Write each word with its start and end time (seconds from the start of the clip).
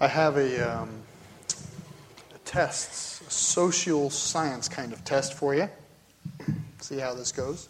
I 0.00 0.06
have 0.06 0.36
a, 0.36 0.78
um, 0.78 0.90
a 2.32 2.38
test, 2.44 3.20
a 3.22 3.30
social 3.30 4.10
science 4.10 4.68
kind 4.68 4.92
of 4.92 5.04
test 5.04 5.34
for 5.34 5.56
you. 5.56 5.68
See 6.80 6.98
how 6.98 7.14
this 7.14 7.32
goes. 7.32 7.68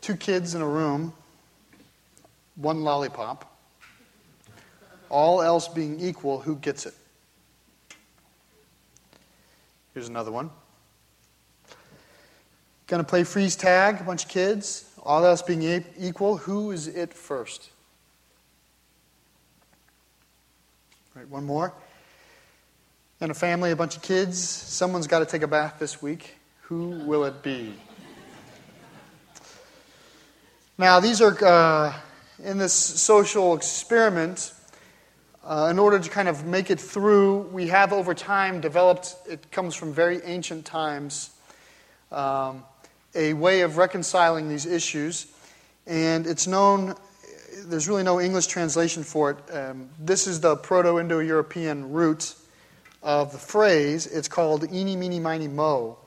Two 0.00 0.14
kids 0.14 0.54
in 0.54 0.62
a 0.62 0.66
room, 0.66 1.12
one 2.54 2.84
lollipop. 2.84 3.50
All 5.08 5.42
else 5.42 5.66
being 5.66 5.98
equal, 5.98 6.38
who 6.38 6.54
gets 6.54 6.86
it? 6.86 6.94
Here's 9.92 10.08
another 10.08 10.30
one. 10.30 10.50
To 12.88 13.02
play 13.02 13.24
freeze 13.24 13.56
tag, 13.56 14.00
a 14.00 14.04
bunch 14.04 14.26
of 14.26 14.30
kids. 14.30 14.88
All 15.02 15.26
else 15.26 15.42
being 15.42 15.84
equal, 15.98 16.36
who 16.36 16.70
is 16.70 16.86
it 16.86 17.12
first? 17.12 17.70
Right, 21.16 21.28
one 21.28 21.44
more. 21.44 21.72
In 23.20 23.30
a 23.30 23.34
family, 23.34 23.70
a 23.70 23.76
bunch 23.76 23.96
of 23.96 24.02
kids. 24.02 24.36
Someone's 24.36 25.06
got 25.06 25.20
to 25.20 25.26
take 25.26 25.42
a 25.42 25.46
bath 25.46 25.76
this 25.78 26.02
week. 26.02 26.34
Who 26.62 26.88
will 27.06 27.24
it 27.24 27.40
be? 27.40 27.72
Now, 30.76 30.98
these 30.98 31.20
are 31.20 31.44
uh, 31.44 31.94
in 32.42 32.58
this 32.58 32.72
social 32.72 33.54
experiment. 33.54 34.52
Uh, 35.44 35.68
in 35.70 35.78
order 35.78 36.00
to 36.00 36.10
kind 36.10 36.26
of 36.26 36.46
make 36.46 36.68
it 36.68 36.80
through, 36.80 37.42
we 37.52 37.68
have 37.68 37.92
over 37.92 38.12
time 38.12 38.60
developed, 38.60 39.14
it 39.30 39.52
comes 39.52 39.76
from 39.76 39.92
very 39.92 40.20
ancient 40.24 40.64
times, 40.64 41.30
um, 42.10 42.64
a 43.14 43.34
way 43.34 43.60
of 43.60 43.76
reconciling 43.76 44.48
these 44.48 44.66
issues. 44.66 45.28
And 45.86 46.26
it's 46.26 46.48
known 46.48 46.96
there's 47.64 47.88
really 47.88 48.02
no 48.02 48.20
English 48.20 48.46
translation 48.46 49.02
for 49.02 49.30
it. 49.30 49.56
Um, 49.56 49.88
this 49.98 50.26
is 50.26 50.40
the 50.40 50.56
Proto 50.56 50.98
Indo 50.98 51.18
European 51.20 51.90
root 51.92 52.34
of 53.02 53.32
the 53.32 53.38
phrase. 53.38 54.06
It's 54.06 54.28
called 54.28 54.70
eeny, 54.72 54.96
meeny, 54.96 55.18
miny, 55.18 55.48
mo, 55.48 55.98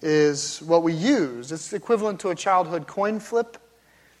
is 0.00 0.62
what 0.62 0.82
we 0.82 0.92
use. 0.92 1.50
It's 1.52 1.72
equivalent 1.72 2.20
to 2.20 2.30
a 2.30 2.34
childhood 2.34 2.86
coin 2.86 3.18
flip. 3.18 3.58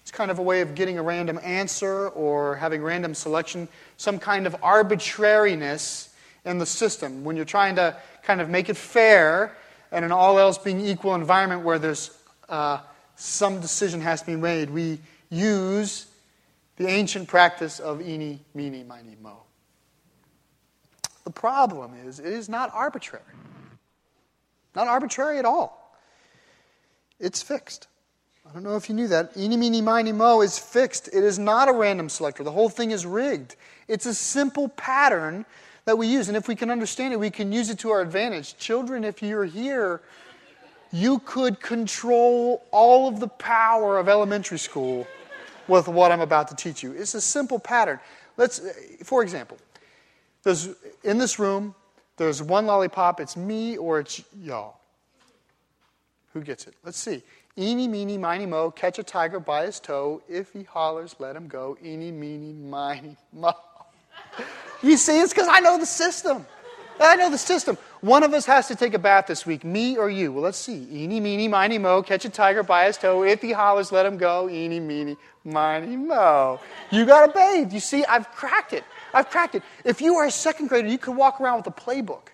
It's 0.02 0.10
kind 0.10 0.30
of 0.30 0.38
a 0.38 0.42
way 0.42 0.60
of 0.60 0.74
getting 0.74 0.98
a 0.98 1.02
random 1.02 1.38
answer 1.42 2.08
or 2.08 2.56
having 2.56 2.82
random 2.82 3.14
selection, 3.14 3.68
some 3.96 4.18
kind 4.18 4.46
of 4.46 4.56
arbitrariness 4.62 6.14
in 6.44 6.58
the 6.58 6.66
system. 6.66 7.24
When 7.24 7.36
you're 7.36 7.44
trying 7.44 7.76
to 7.76 7.96
kind 8.22 8.40
of 8.40 8.48
make 8.48 8.68
it 8.68 8.76
fair 8.76 9.56
and 9.92 10.04
an 10.04 10.12
all 10.12 10.38
else 10.38 10.58
being 10.58 10.80
equal 10.80 11.14
environment 11.14 11.62
where 11.62 11.78
there's 11.78 12.10
uh, 12.48 12.80
some 13.16 13.60
decision 13.60 14.00
has 14.00 14.20
to 14.20 14.26
be 14.26 14.36
made, 14.36 14.70
we 14.70 14.98
use 15.30 16.06
the 16.78 16.86
ancient 16.86 17.28
practice 17.28 17.80
of 17.80 18.00
eeny, 18.00 18.40
meeny, 18.54 18.84
miny, 18.84 19.16
mo. 19.20 19.42
The 21.24 21.30
problem 21.30 21.92
is, 22.06 22.20
it 22.20 22.26
is 22.26 22.48
not 22.48 22.70
arbitrary. 22.72 23.24
Not 24.74 24.86
arbitrary 24.86 25.38
at 25.38 25.44
all. 25.44 25.98
It's 27.18 27.42
fixed. 27.42 27.88
I 28.48 28.52
don't 28.52 28.62
know 28.62 28.76
if 28.76 28.88
you 28.88 28.94
knew 28.94 29.08
that. 29.08 29.36
Eeny, 29.36 29.56
meeny, 29.56 29.82
miny, 29.82 30.12
mo 30.12 30.40
is 30.40 30.56
fixed. 30.56 31.08
It 31.08 31.24
is 31.24 31.38
not 31.38 31.68
a 31.68 31.72
random 31.72 32.08
selector. 32.08 32.44
The 32.44 32.52
whole 32.52 32.68
thing 32.68 32.92
is 32.92 33.04
rigged. 33.04 33.56
It's 33.88 34.06
a 34.06 34.14
simple 34.14 34.68
pattern 34.68 35.44
that 35.84 35.98
we 35.98 36.06
use. 36.06 36.28
And 36.28 36.36
if 36.36 36.46
we 36.46 36.54
can 36.54 36.70
understand 36.70 37.12
it, 37.12 37.18
we 37.18 37.30
can 37.30 37.52
use 37.52 37.70
it 37.70 37.80
to 37.80 37.90
our 37.90 38.00
advantage. 38.00 38.56
Children, 38.56 39.02
if 39.02 39.20
you're 39.20 39.44
here, 39.44 40.00
you 40.92 41.18
could 41.18 41.60
control 41.60 42.64
all 42.70 43.08
of 43.08 43.18
the 43.18 43.28
power 43.28 43.98
of 43.98 44.08
elementary 44.08 44.58
school 44.58 45.08
with 45.68 45.86
what 45.86 46.10
I'm 46.10 46.20
about 46.20 46.48
to 46.48 46.56
teach 46.56 46.82
you. 46.82 46.92
It's 46.92 47.14
a 47.14 47.20
simple 47.20 47.58
pattern. 47.58 48.00
Let's, 48.36 48.60
for 49.04 49.22
example, 49.22 49.58
there's, 50.42 50.68
in 51.04 51.18
this 51.18 51.38
room, 51.38 51.74
there's 52.16 52.42
one 52.42 52.66
lollipop. 52.66 53.20
It's 53.20 53.36
me 53.36 53.76
or 53.76 54.00
it's 54.00 54.22
y'all. 54.40 54.80
Who 56.32 56.40
gets 56.40 56.66
it? 56.66 56.74
Let's 56.84 56.98
see. 56.98 57.22
Eeny, 57.56 57.88
meeny, 57.88 58.16
miny, 58.18 58.46
mo, 58.46 58.70
catch 58.70 58.98
a 58.98 59.02
tiger 59.02 59.40
by 59.40 59.66
his 59.66 59.80
toe. 59.80 60.22
If 60.28 60.52
he 60.52 60.62
hollers, 60.62 61.16
let 61.18 61.34
him 61.34 61.48
go. 61.48 61.76
Eeny, 61.84 62.12
meeny, 62.12 62.52
miny, 62.52 63.16
mo. 63.32 63.52
you 64.82 64.96
see, 64.96 65.20
it's 65.20 65.32
because 65.32 65.48
I 65.50 65.60
know 65.60 65.78
the 65.78 65.86
system. 65.86 66.46
I 67.00 67.16
know 67.16 67.30
the 67.30 67.38
system. 67.38 67.76
One 68.00 68.22
of 68.22 68.32
us 68.32 68.46
has 68.46 68.68
to 68.68 68.76
take 68.76 68.94
a 68.94 68.98
bath 68.98 69.26
this 69.26 69.44
week, 69.44 69.64
me 69.64 69.96
or 69.96 70.08
you. 70.08 70.32
Well, 70.32 70.44
let's 70.44 70.58
see. 70.58 70.86
Eeny, 70.92 71.18
meeny, 71.18 71.48
miny, 71.48 71.78
mo, 71.78 72.02
catch 72.02 72.24
a 72.24 72.28
tiger 72.28 72.62
by 72.62 72.86
his 72.86 72.96
toe. 72.96 73.24
If 73.24 73.42
he 73.42 73.50
hollers, 73.50 73.90
let 73.90 74.06
him 74.06 74.18
go. 74.18 74.48
Eeny, 74.48 74.78
meeny, 74.78 75.16
miny, 75.44 75.96
mo. 75.96 76.60
You 76.92 77.04
got 77.04 77.26
to 77.26 77.32
bathe. 77.32 77.72
You 77.72 77.80
see, 77.80 78.04
I've 78.04 78.30
cracked 78.30 78.72
it. 78.72 78.84
I've 79.12 79.30
cracked 79.30 79.56
it. 79.56 79.64
If 79.84 80.00
you 80.00 80.14
are 80.16 80.26
a 80.26 80.30
second 80.30 80.68
grader, 80.68 80.86
you 80.86 80.98
could 80.98 81.16
walk 81.16 81.40
around 81.40 81.56
with 81.58 81.66
a 81.66 81.80
playbook. 81.80 82.28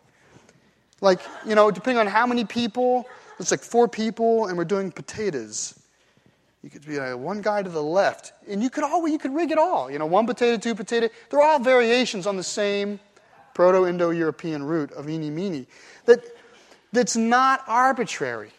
Like, 1.00 1.20
you 1.46 1.54
know, 1.54 1.70
depending 1.70 1.98
on 1.98 2.08
how 2.08 2.26
many 2.26 2.44
people, 2.44 3.08
it's 3.38 3.50
like 3.50 3.62
four 3.62 3.88
people, 3.88 4.46
and 4.46 4.58
we're 4.58 4.64
doing 4.64 4.92
potatoes. 4.92 5.78
You 6.62 6.70
could 6.70 6.86
be 6.86 6.98
like 6.98 7.16
one 7.16 7.40
guy 7.42 7.62
to 7.62 7.68
the 7.68 7.82
left, 7.82 8.32
and 8.48 8.62
you 8.62 8.70
could 8.70 8.84
always 8.84 9.12
you 9.12 9.18
could 9.18 9.34
rig 9.34 9.50
it 9.50 9.58
all. 9.58 9.90
You 9.90 9.98
know, 9.98 10.06
one 10.06 10.26
potato, 10.26 10.56
two 10.56 10.74
potato. 10.74 11.08
They're 11.30 11.42
all 11.42 11.58
variations 11.58 12.26
on 12.26 12.36
the 12.36 12.42
same 12.42 13.00
Proto 13.54 13.86
Indo 13.86 14.10
European 14.10 14.64
root 14.64 14.92
of 14.92 15.08
eeny 15.08 15.30
meeny, 15.30 15.66
that, 16.04 16.24
that's 16.92 17.16
not 17.16 17.62
arbitrary. 17.66 18.50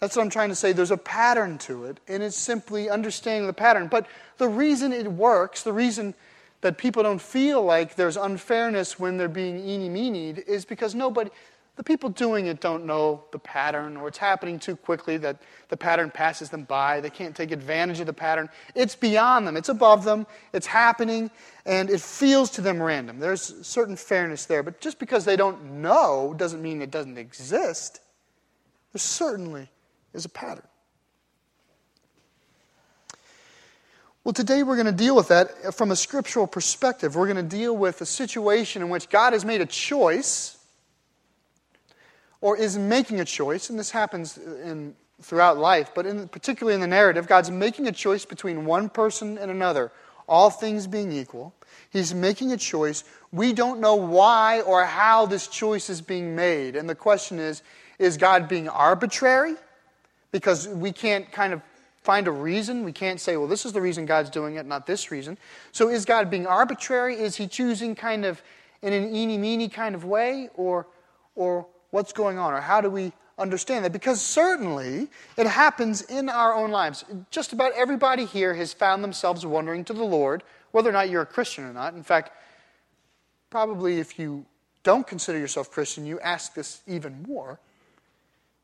That's 0.00 0.16
what 0.16 0.22
I'm 0.22 0.30
trying 0.30 0.50
to 0.50 0.54
say. 0.54 0.72
There's 0.72 0.90
a 0.90 0.98
pattern 0.98 1.56
to 1.58 1.86
it, 1.86 1.98
and 2.08 2.22
it's 2.22 2.36
simply 2.36 2.90
understanding 2.90 3.46
the 3.46 3.54
pattern. 3.54 3.86
But 3.86 4.06
the 4.36 4.48
reason 4.48 4.92
it 4.92 5.10
works, 5.10 5.62
the 5.62 5.72
reason 5.72 6.14
that 6.60 6.76
people 6.76 7.02
don't 7.02 7.22
feel 7.22 7.62
like 7.62 7.94
there's 7.94 8.16
unfairness 8.16 8.98
when 8.98 9.16
they're 9.16 9.28
being 9.28 9.58
eeny 9.58 9.88
meenied, 9.88 10.46
is 10.46 10.64
because 10.64 10.94
nobody, 10.94 11.30
the 11.76 11.82
people 11.82 12.08
doing 12.08 12.46
it 12.46 12.60
don't 12.60 12.86
know 12.86 13.24
the 13.32 13.38
pattern, 13.38 13.96
or 13.96 14.06
it's 14.06 14.18
happening 14.18 14.60
too 14.60 14.76
quickly 14.76 15.16
that 15.18 15.42
the 15.68 15.76
pattern 15.76 16.10
passes 16.10 16.48
them 16.48 16.64
by. 16.64 17.00
They 17.00 17.10
can't 17.10 17.34
take 17.34 17.50
advantage 17.50 17.98
of 17.98 18.06
the 18.06 18.12
pattern. 18.12 18.48
It's 18.76 18.94
beyond 18.94 19.46
them, 19.46 19.56
it's 19.56 19.68
above 19.68 20.04
them, 20.04 20.26
it's 20.52 20.66
happening, 20.66 21.30
and 21.66 21.90
it 21.90 22.00
feels 22.00 22.50
to 22.50 22.60
them 22.60 22.80
random. 22.80 23.18
There's 23.18 23.66
certain 23.66 23.96
fairness 23.96 24.44
there, 24.44 24.62
but 24.62 24.80
just 24.80 25.00
because 25.00 25.24
they 25.24 25.36
don't 25.36 25.82
know 25.82 26.34
doesn't 26.36 26.62
mean 26.62 26.80
it 26.80 26.92
doesn't 26.92 27.18
exist. 27.18 28.00
There 28.92 29.00
certainly 29.00 29.68
is 30.12 30.24
a 30.24 30.28
pattern. 30.28 30.66
Well, 34.22 34.32
today 34.32 34.62
we're 34.62 34.76
going 34.76 34.86
to 34.86 34.92
deal 34.92 35.16
with 35.16 35.28
that 35.28 35.74
from 35.74 35.90
a 35.90 35.96
scriptural 35.96 36.46
perspective. 36.46 37.14
We're 37.14 37.26
going 37.26 37.48
to 37.48 37.56
deal 37.56 37.76
with 37.76 38.00
a 38.00 38.06
situation 38.06 38.80
in 38.80 38.88
which 38.88 39.10
God 39.10 39.32
has 39.34 39.44
made 39.44 39.60
a 39.60 39.66
choice 39.66 40.53
or 42.44 42.58
is 42.58 42.76
making 42.76 43.20
a 43.20 43.24
choice, 43.24 43.70
and 43.70 43.78
this 43.78 43.90
happens 43.90 44.36
in, 44.36 44.94
throughout 45.22 45.56
life, 45.56 45.92
but 45.94 46.04
in, 46.04 46.28
particularly 46.28 46.74
in 46.74 46.80
the 46.82 46.86
narrative, 46.86 47.26
God's 47.26 47.50
making 47.50 47.86
a 47.86 47.92
choice 47.92 48.26
between 48.26 48.66
one 48.66 48.90
person 48.90 49.38
and 49.38 49.50
another, 49.50 49.90
all 50.28 50.50
things 50.50 50.86
being 50.86 51.10
equal. 51.10 51.54
He's 51.88 52.12
making 52.12 52.52
a 52.52 52.58
choice. 52.58 53.04
We 53.32 53.54
don't 53.54 53.80
know 53.80 53.94
why 53.94 54.60
or 54.60 54.84
how 54.84 55.24
this 55.24 55.48
choice 55.48 55.88
is 55.88 56.02
being 56.02 56.36
made. 56.36 56.76
And 56.76 56.86
the 56.86 56.94
question 56.94 57.38
is 57.38 57.62
is 57.98 58.18
God 58.18 58.46
being 58.46 58.68
arbitrary? 58.68 59.54
Because 60.30 60.68
we 60.68 60.92
can't 60.92 61.32
kind 61.32 61.54
of 61.54 61.62
find 62.02 62.28
a 62.28 62.30
reason. 62.30 62.84
We 62.84 62.92
can't 62.92 63.18
say, 63.18 63.38
well, 63.38 63.48
this 63.48 63.64
is 63.64 63.72
the 63.72 63.80
reason 63.80 64.04
God's 64.04 64.28
doing 64.28 64.56
it, 64.56 64.66
not 64.66 64.86
this 64.86 65.10
reason. 65.10 65.38
So 65.72 65.88
is 65.88 66.04
God 66.04 66.28
being 66.28 66.46
arbitrary? 66.46 67.14
Is 67.14 67.36
he 67.36 67.46
choosing 67.46 67.94
kind 67.94 68.26
of 68.26 68.42
in 68.82 68.92
an 68.92 69.16
eeny 69.16 69.38
meeny 69.38 69.70
kind 69.70 69.94
of 69.94 70.04
way? 70.04 70.50
Or, 70.56 70.88
or 71.36 71.66
what's 71.94 72.12
going 72.12 72.38
on 72.38 72.52
or 72.52 72.60
how 72.60 72.80
do 72.80 72.90
we 72.90 73.12
understand 73.38 73.84
that? 73.84 73.92
Because 73.92 74.20
certainly 74.20 75.06
it 75.36 75.46
happens 75.46 76.02
in 76.02 76.28
our 76.28 76.52
own 76.52 76.72
lives. 76.72 77.04
Just 77.30 77.52
about 77.52 77.72
everybody 77.74 78.24
here 78.24 78.52
has 78.52 78.72
found 78.72 79.04
themselves 79.04 79.46
wondering 79.46 79.84
to 79.84 79.92
the 79.92 80.02
Lord 80.02 80.42
whether 80.72 80.90
or 80.90 80.92
not 80.92 81.08
you're 81.08 81.22
a 81.22 81.26
Christian 81.26 81.62
or 81.62 81.72
not. 81.72 81.94
In 81.94 82.02
fact, 82.02 82.32
probably 83.48 84.00
if 84.00 84.18
you 84.18 84.44
don't 84.82 85.06
consider 85.06 85.38
yourself 85.38 85.70
Christian, 85.70 86.04
you 86.04 86.18
ask 86.18 86.52
this 86.54 86.80
even 86.88 87.22
more 87.28 87.60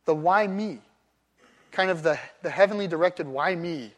the 0.07 0.15
why 0.15 0.49
me? 0.49 0.81
Kind 1.71 1.93
of 1.93 2.03
the, 2.03 2.19
the 2.43 2.51
heavenly 2.51 2.89
directed 2.89 3.29
why 3.29 3.55
me 3.55 3.93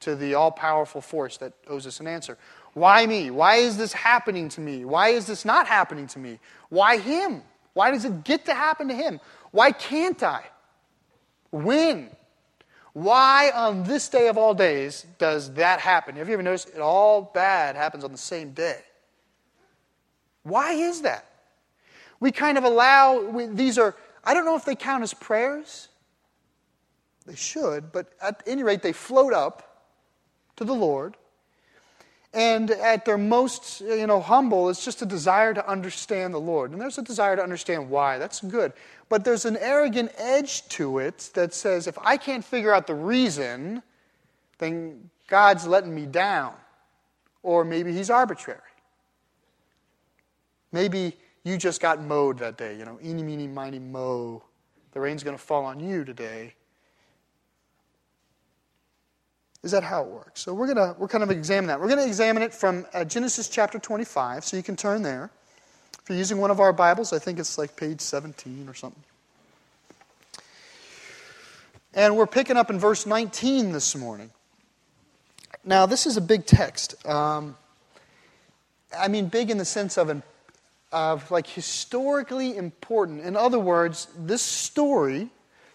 to 0.00 0.14
the 0.14 0.34
all 0.34 0.50
powerful 0.50 1.00
force 1.00 1.38
that 1.38 1.54
owes 1.66 1.86
us 1.86 1.98
an 1.98 2.06
answer. 2.06 2.36
Why 2.74 3.06
me? 3.06 3.30
Why 3.30 3.56
is 3.56 3.78
this 3.78 3.94
happening 3.94 4.50
to 4.50 4.60
me? 4.60 4.84
Why 4.84 5.08
is 5.08 5.26
this 5.26 5.46
not 5.46 5.66
happening 5.66 6.08
to 6.08 6.18
me? 6.18 6.38
Why 6.68 6.98
him? 6.98 7.42
Why 7.72 7.90
does 7.90 8.04
it 8.04 8.24
get 8.24 8.46
to 8.46 8.54
happen 8.54 8.88
to 8.88 8.94
him? 8.94 9.20
Why 9.50 9.72
can't 9.72 10.22
I? 10.22 10.44
When? 11.50 12.10
Why 12.92 13.50
on 13.54 13.84
this 13.84 14.08
day 14.08 14.28
of 14.28 14.36
all 14.36 14.54
days 14.54 15.06
does 15.18 15.54
that 15.54 15.80
happen? 15.80 16.16
Have 16.16 16.28
you 16.28 16.34
ever 16.34 16.42
noticed 16.42 16.70
it 16.70 16.80
all 16.80 17.22
bad 17.22 17.76
happens 17.76 18.04
on 18.04 18.12
the 18.12 18.18
same 18.18 18.52
day? 18.52 18.80
Why 20.42 20.72
is 20.72 21.02
that? 21.02 21.26
We 22.18 22.32
kind 22.32 22.58
of 22.58 22.64
allow, 22.64 23.20
we, 23.20 23.46
these 23.46 23.78
are, 23.78 23.94
I 24.24 24.34
don't 24.34 24.44
know 24.44 24.56
if 24.56 24.64
they 24.64 24.74
count 24.74 25.02
as 25.02 25.14
prayers. 25.14 25.88
They 27.26 27.36
should, 27.36 27.92
but 27.92 28.12
at 28.20 28.42
any 28.46 28.62
rate, 28.62 28.82
they 28.82 28.92
float 28.92 29.32
up 29.32 29.86
to 30.56 30.64
the 30.64 30.74
Lord. 30.74 31.16
And 32.32 32.70
at 32.70 33.04
their 33.04 33.18
most 33.18 33.80
you 33.80 34.06
know, 34.06 34.20
humble, 34.20 34.68
it's 34.68 34.84
just 34.84 35.02
a 35.02 35.06
desire 35.06 35.52
to 35.52 35.68
understand 35.68 36.32
the 36.32 36.40
Lord. 36.40 36.70
And 36.70 36.80
there's 36.80 36.98
a 36.98 37.02
desire 37.02 37.34
to 37.36 37.42
understand 37.42 37.90
why. 37.90 38.18
That's 38.18 38.40
good. 38.40 38.72
But 39.08 39.24
there's 39.24 39.44
an 39.44 39.56
arrogant 39.56 40.12
edge 40.16 40.68
to 40.68 40.98
it 40.98 41.30
that 41.34 41.52
says 41.52 41.88
if 41.88 41.98
I 41.98 42.16
can't 42.16 42.44
figure 42.44 42.72
out 42.72 42.86
the 42.86 42.94
reason, 42.94 43.82
then 44.58 45.10
God's 45.26 45.66
letting 45.66 45.92
me 45.94 46.06
down. 46.06 46.54
Or 47.42 47.64
maybe 47.64 47.92
He's 47.92 48.10
arbitrary. 48.10 48.60
Maybe 50.72 51.16
you 51.42 51.56
just 51.56 51.80
got 51.80 52.00
mowed 52.00 52.38
that 52.38 52.56
day. 52.56 52.76
You 52.76 52.84
know, 52.84 52.98
eeny, 53.02 53.24
meeny, 53.24 53.48
miny, 53.48 53.80
mow. 53.80 54.44
The 54.92 55.00
rain's 55.00 55.24
going 55.24 55.36
to 55.36 55.42
fall 55.42 55.64
on 55.64 55.80
you 55.80 56.04
today. 56.04 56.54
Is 59.62 59.72
that 59.72 59.82
how 59.82 60.02
it 60.02 60.08
works? 60.08 60.40
So 60.40 60.54
we're 60.54 60.72
gonna 60.72 60.94
we're 60.98 61.08
kind 61.08 61.22
of 61.22 61.30
examine 61.30 61.68
that. 61.68 61.80
We're 61.80 61.88
gonna 61.88 62.06
examine 62.06 62.42
it 62.42 62.54
from 62.54 62.86
uh, 62.94 63.04
Genesis 63.04 63.48
chapter 63.48 63.78
25. 63.78 64.44
So 64.44 64.56
you 64.56 64.62
can 64.62 64.76
turn 64.76 65.02
there. 65.02 65.30
If 66.02 66.08
you're 66.08 66.18
using 66.18 66.38
one 66.38 66.50
of 66.50 66.60
our 66.60 66.72
Bibles, 66.72 67.12
I 67.12 67.18
think 67.18 67.38
it's 67.38 67.58
like 67.58 67.76
page 67.76 68.00
17 68.00 68.68
or 68.68 68.74
something. 68.74 69.02
And 71.92 72.16
we're 72.16 72.26
picking 72.26 72.56
up 72.56 72.70
in 72.70 72.78
verse 72.78 73.04
19 73.04 73.72
this 73.72 73.96
morning. 73.96 74.30
Now, 75.64 75.86
this 75.86 76.06
is 76.06 76.16
a 76.16 76.20
big 76.20 76.46
text. 76.46 77.04
Um, 77.06 77.56
I 78.96 79.08
mean, 79.08 79.26
big 79.26 79.50
in 79.50 79.58
the 79.58 79.64
sense 79.64 79.98
of, 79.98 80.08
an, 80.08 80.22
of 80.92 81.30
like 81.30 81.46
historically 81.46 82.56
important. 82.56 83.22
In 83.22 83.36
other 83.36 83.58
words, 83.58 84.08
this 84.16 84.40
story 84.40 85.28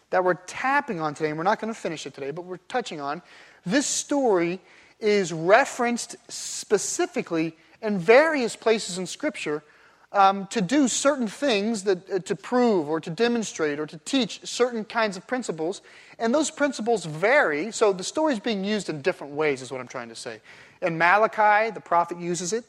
that 0.10 0.24
we're 0.24 0.34
tapping 0.34 1.02
on 1.02 1.14
today, 1.14 1.30
and 1.30 1.38
we're 1.38 1.44
not 1.44 1.60
going 1.60 1.74
to 1.74 1.80
finish 1.80 2.06
it 2.06 2.14
today, 2.14 2.32
but 2.32 2.46
we're 2.46 2.58
touching 2.70 3.02
on, 3.02 3.22
this 3.65 3.85
story 3.85 4.59
is 5.00 5.33
referenced 5.33 6.15
specifically 6.29 7.56
in 7.81 8.00
various 8.00 8.56
places 8.56 8.97
in 8.97 9.06
Scripture 9.06 9.63
um, 10.12 10.47
to 10.47 10.62
do 10.62 10.88
certain 10.88 11.27
things 11.27 11.83
that, 11.83 12.09
uh, 12.09 12.19
to 12.19 12.35
prove 12.35 12.88
or 12.88 13.00
to 13.01 13.09
demonstrate 13.09 13.79
or 13.79 13.85
to 13.85 13.97
teach 13.97 14.39
certain 14.45 14.85
kinds 14.85 15.17
of 15.17 15.27
principles. 15.27 15.81
And 16.17 16.33
those 16.33 16.50
principles 16.50 17.06
vary. 17.06 17.71
So 17.71 17.91
the 17.91 18.03
story 18.03 18.33
is 18.33 18.39
being 18.39 18.63
used 18.63 18.89
in 18.89 19.01
different 19.01 19.33
ways, 19.33 19.62
is 19.62 19.71
what 19.71 19.81
I'm 19.81 19.88
trying 19.88 20.09
to 20.09 20.15
say. 20.15 20.39
In 20.81 20.97
Malachi, 20.97 21.71
the 21.71 21.81
prophet 21.81 22.17
uses 22.17 22.53
it. 22.53 22.63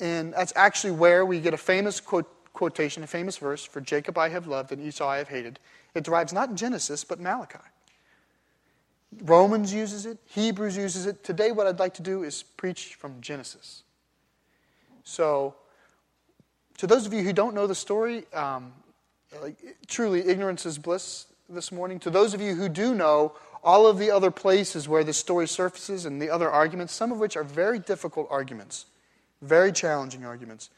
And 0.00 0.32
that's 0.32 0.52
actually 0.56 0.92
where 0.92 1.24
we 1.24 1.40
get 1.40 1.54
a 1.54 1.58
famous 1.58 2.00
quote, 2.00 2.28
quotation, 2.52 3.04
a 3.04 3.06
famous 3.06 3.36
verse 3.36 3.64
for 3.64 3.80
Jacob 3.80 4.18
I 4.18 4.28
have 4.30 4.46
loved 4.46 4.72
and 4.72 4.82
Esau 4.82 5.06
I 5.06 5.18
have 5.18 5.28
hated. 5.28 5.60
It 5.94 6.04
derives 6.04 6.32
not 6.32 6.54
Genesis, 6.54 7.04
but 7.04 7.20
Malachi. 7.20 7.58
Romans 9.22 9.72
uses 9.72 10.06
it, 10.06 10.18
Hebrews 10.26 10.76
uses 10.76 11.06
it. 11.06 11.24
Today, 11.24 11.50
what 11.50 11.66
I'd 11.66 11.78
like 11.78 11.94
to 11.94 12.02
do 12.02 12.22
is 12.22 12.42
preach 12.42 12.94
from 12.94 13.20
Genesis. 13.20 13.82
So, 15.02 15.54
to 16.78 16.86
those 16.86 17.06
of 17.06 17.12
you 17.12 17.22
who 17.22 17.32
don't 17.32 17.54
know 17.54 17.66
the 17.66 17.74
story, 17.74 18.24
um, 18.32 18.72
like, 19.42 19.56
truly 19.86 20.26
ignorance 20.26 20.64
is 20.64 20.78
bliss 20.78 21.26
this 21.48 21.72
morning. 21.72 21.98
To 22.00 22.10
those 22.10 22.34
of 22.34 22.40
you 22.40 22.54
who 22.54 22.68
do 22.68 22.94
know 22.94 23.32
all 23.62 23.86
of 23.86 23.98
the 23.98 24.10
other 24.10 24.30
places 24.30 24.88
where 24.88 25.04
the 25.04 25.12
story 25.12 25.46
surfaces 25.46 26.06
and 26.06 26.22
the 26.22 26.30
other 26.30 26.50
arguments, 26.50 26.92
some 26.92 27.12
of 27.12 27.18
which 27.18 27.36
are 27.36 27.44
very 27.44 27.78
difficult 27.78 28.28
arguments, 28.30 28.86
very 29.42 29.72
challenging 29.72 30.24
arguments, 30.24 30.70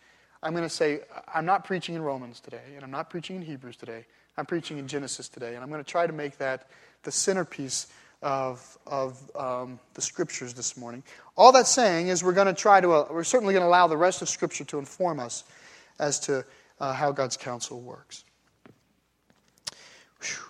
I'm 0.42 0.52
going 0.52 0.64
to 0.64 0.70
say, 0.70 1.00
I'm 1.32 1.46
not 1.46 1.64
preaching 1.64 1.94
in 1.94 2.02
Romans 2.02 2.40
today, 2.40 2.74
and 2.74 2.82
I'm 2.82 2.90
not 2.90 3.10
preaching 3.10 3.36
in 3.36 3.42
Hebrews 3.42 3.76
today. 3.76 4.06
I'm 4.36 4.46
preaching 4.46 4.78
in 4.78 4.88
Genesis 4.88 5.28
today, 5.28 5.54
and 5.54 5.62
I'm 5.62 5.70
going 5.70 5.84
to 5.84 5.88
try 5.88 6.06
to 6.06 6.12
make 6.12 6.38
that 6.38 6.68
the 7.04 7.12
centerpiece 7.12 7.86
of, 8.22 8.78
of 8.86 9.30
um, 9.36 9.78
the 9.94 10.00
scriptures 10.00 10.54
this 10.54 10.76
morning. 10.76 11.02
All 11.36 11.52
that's 11.52 11.70
saying 11.70 12.08
is 12.08 12.22
we're 12.22 12.32
going 12.32 12.46
to 12.46 12.54
try 12.54 12.80
to, 12.80 12.92
uh, 12.92 13.06
we're 13.10 13.24
certainly 13.24 13.52
going 13.52 13.62
to 13.62 13.68
allow 13.68 13.86
the 13.86 13.96
rest 13.96 14.22
of 14.22 14.28
scripture 14.28 14.64
to 14.64 14.78
inform 14.78 15.18
us 15.18 15.44
as 15.98 16.20
to 16.20 16.44
uh, 16.80 16.92
how 16.92 17.12
God's 17.12 17.36
counsel 17.36 17.80
works. 17.80 18.24
Whew. 20.20 20.44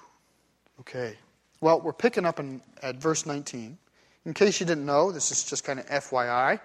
Okay. 0.80 1.16
Well, 1.60 1.80
we're 1.80 1.92
picking 1.92 2.26
up 2.26 2.38
in, 2.40 2.60
at 2.82 2.96
verse 2.96 3.24
19. 3.24 3.78
In 4.24 4.34
case 4.34 4.60
you 4.60 4.66
didn't 4.66 4.86
know, 4.86 5.10
this 5.10 5.30
is 5.30 5.44
just 5.44 5.64
kind 5.64 5.80
of 5.80 5.86
FYI. 5.86 6.60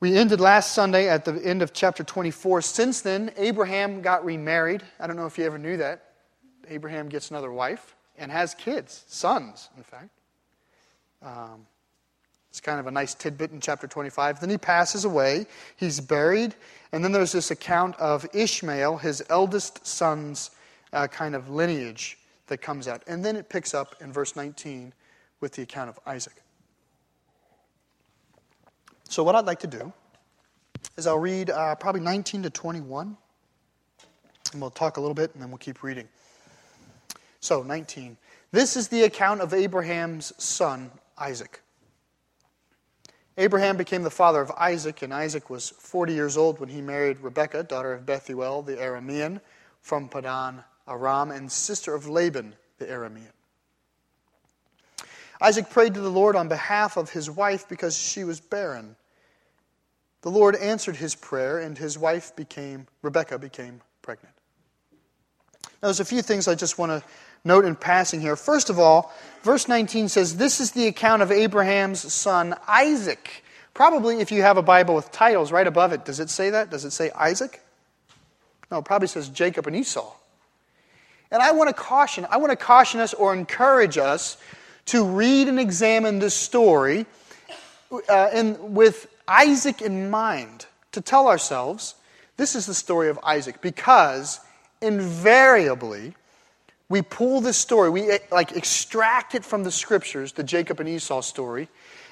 We 0.00 0.16
ended 0.16 0.40
last 0.40 0.72
Sunday 0.72 1.08
at 1.08 1.24
the 1.24 1.34
end 1.44 1.62
of 1.62 1.72
chapter 1.72 2.02
24. 2.02 2.62
Since 2.62 3.02
then, 3.02 3.30
Abraham 3.36 4.02
got 4.02 4.24
remarried. 4.24 4.82
I 4.98 5.06
don't 5.06 5.16
know 5.16 5.26
if 5.26 5.38
you 5.38 5.44
ever 5.44 5.58
knew 5.58 5.76
that. 5.76 6.12
Abraham 6.68 7.08
gets 7.08 7.30
another 7.30 7.52
wife 7.52 7.94
and 8.18 8.30
has 8.30 8.54
kids, 8.54 9.04
sons, 9.06 9.68
in 9.76 9.82
fact. 9.82 10.10
Um, 11.22 11.66
it's 12.50 12.60
kind 12.60 12.78
of 12.78 12.86
a 12.86 12.90
nice 12.90 13.14
tidbit 13.14 13.50
in 13.50 13.60
chapter 13.60 13.86
25. 13.86 14.40
Then 14.40 14.50
he 14.50 14.58
passes 14.58 15.06
away, 15.06 15.46
he's 15.76 16.00
buried, 16.00 16.54
and 16.92 17.02
then 17.02 17.10
there's 17.10 17.32
this 17.32 17.50
account 17.50 17.96
of 17.96 18.26
Ishmael, 18.34 18.98
his 18.98 19.24
eldest 19.30 19.86
son's 19.86 20.50
uh, 20.92 21.06
kind 21.06 21.34
of 21.34 21.48
lineage 21.48 22.18
that 22.48 22.58
comes 22.58 22.88
out. 22.88 23.02
And 23.06 23.24
then 23.24 23.36
it 23.36 23.48
picks 23.48 23.72
up 23.72 23.96
in 24.02 24.12
verse 24.12 24.36
19 24.36 24.92
with 25.40 25.52
the 25.52 25.62
account 25.62 25.88
of 25.88 25.98
Isaac. 26.06 26.34
So, 29.04 29.22
what 29.22 29.34
I'd 29.34 29.46
like 29.46 29.60
to 29.60 29.66
do 29.66 29.92
is 30.96 31.06
I'll 31.06 31.18
read 31.18 31.48
uh, 31.48 31.74
probably 31.76 32.02
19 32.02 32.42
to 32.42 32.50
21, 32.50 33.16
and 34.52 34.60
we'll 34.60 34.70
talk 34.70 34.98
a 34.98 35.00
little 35.00 35.14
bit, 35.14 35.32
and 35.32 35.42
then 35.42 35.50
we'll 35.50 35.58
keep 35.58 35.82
reading. 35.82 36.08
So, 37.42 37.64
19. 37.64 38.16
This 38.52 38.76
is 38.76 38.86
the 38.86 39.02
account 39.02 39.40
of 39.40 39.52
Abraham's 39.52 40.32
son, 40.42 40.92
Isaac. 41.18 41.60
Abraham 43.36 43.76
became 43.76 44.04
the 44.04 44.10
father 44.10 44.40
of 44.40 44.52
Isaac, 44.52 45.02
and 45.02 45.12
Isaac 45.12 45.50
was 45.50 45.70
40 45.70 46.12
years 46.12 46.36
old 46.36 46.60
when 46.60 46.68
he 46.68 46.80
married 46.80 47.18
Rebekah, 47.18 47.64
daughter 47.64 47.92
of 47.94 48.06
Bethuel 48.06 48.62
the 48.62 48.76
Aramean, 48.76 49.40
from 49.80 50.08
Padan 50.08 50.62
Aram, 50.86 51.32
and 51.32 51.50
sister 51.50 51.94
of 51.94 52.08
Laban 52.08 52.54
the 52.78 52.86
Aramean. 52.86 53.32
Isaac 55.40 55.68
prayed 55.68 55.94
to 55.94 56.00
the 56.00 56.10
Lord 56.10 56.36
on 56.36 56.46
behalf 56.46 56.96
of 56.96 57.10
his 57.10 57.28
wife 57.28 57.68
because 57.68 57.98
she 57.98 58.22
was 58.22 58.40
barren. 58.40 58.94
The 60.20 60.30
Lord 60.30 60.54
answered 60.54 60.94
his 60.94 61.16
prayer, 61.16 61.58
and 61.58 61.76
his 61.76 61.98
wife 61.98 62.36
became, 62.36 62.86
Rebekah 63.02 63.40
became 63.40 63.80
pregnant. 64.02 64.36
Now, 65.82 65.88
there's 65.88 65.98
a 65.98 66.04
few 66.04 66.22
things 66.22 66.46
I 66.46 66.54
just 66.54 66.78
want 66.78 66.92
to 66.92 67.02
note 67.44 67.64
in 67.64 67.76
passing 67.76 68.20
here. 68.20 68.36
First 68.36 68.70
of 68.70 68.78
all, 68.78 69.12
verse 69.42 69.68
19 69.68 70.08
says, 70.08 70.36
This 70.36 70.60
is 70.60 70.72
the 70.72 70.86
account 70.86 71.22
of 71.22 71.30
Abraham's 71.30 72.12
son 72.12 72.54
Isaac. 72.68 73.44
Probably, 73.74 74.20
if 74.20 74.30
you 74.30 74.42
have 74.42 74.56
a 74.56 74.62
Bible 74.62 74.94
with 74.94 75.10
titles 75.12 75.50
right 75.50 75.66
above 75.66 75.92
it, 75.92 76.04
does 76.04 76.20
it 76.20 76.30
say 76.30 76.50
that? 76.50 76.70
Does 76.70 76.84
it 76.84 76.90
say 76.90 77.10
Isaac? 77.12 77.62
No, 78.70 78.78
it 78.78 78.84
probably 78.84 79.08
says 79.08 79.28
Jacob 79.28 79.66
and 79.66 79.76
Esau. 79.76 80.12
And 81.30 81.42
I 81.42 81.52
want 81.52 81.68
to 81.68 81.74
caution, 81.74 82.26
I 82.30 82.36
want 82.36 82.50
to 82.50 82.56
caution 82.56 83.00
us 83.00 83.14
or 83.14 83.34
encourage 83.34 83.96
us 83.96 84.36
to 84.86 85.04
read 85.04 85.48
and 85.48 85.58
examine 85.58 86.18
this 86.18 86.34
story 86.34 87.06
uh, 88.08 88.28
in, 88.34 88.74
with 88.74 89.06
Isaac 89.26 89.80
in 89.80 90.10
mind, 90.10 90.66
to 90.92 91.00
tell 91.00 91.28
ourselves 91.28 91.94
this 92.36 92.54
is 92.54 92.66
the 92.66 92.74
story 92.74 93.08
of 93.08 93.18
Isaac, 93.22 93.60
because 93.60 94.40
invariably 94.80 96.14
we 96.92 97.00
pull 97.00 97.40
this 97.40 97.56
story, 97.56 97.88
we 97.88 98.10
eh, 98.10 98.18
like 98.30 98.52
extract 98.52 99.34
it 99.34 99.46
from 99.46 99.64
the 99.64 99.70
scriptures, 99.70 100.32
the 100.32 100.44
Jacob 100.44 100.78
and 100.78 100.86
Esau 100.86 101.22
story, 101.22 101.68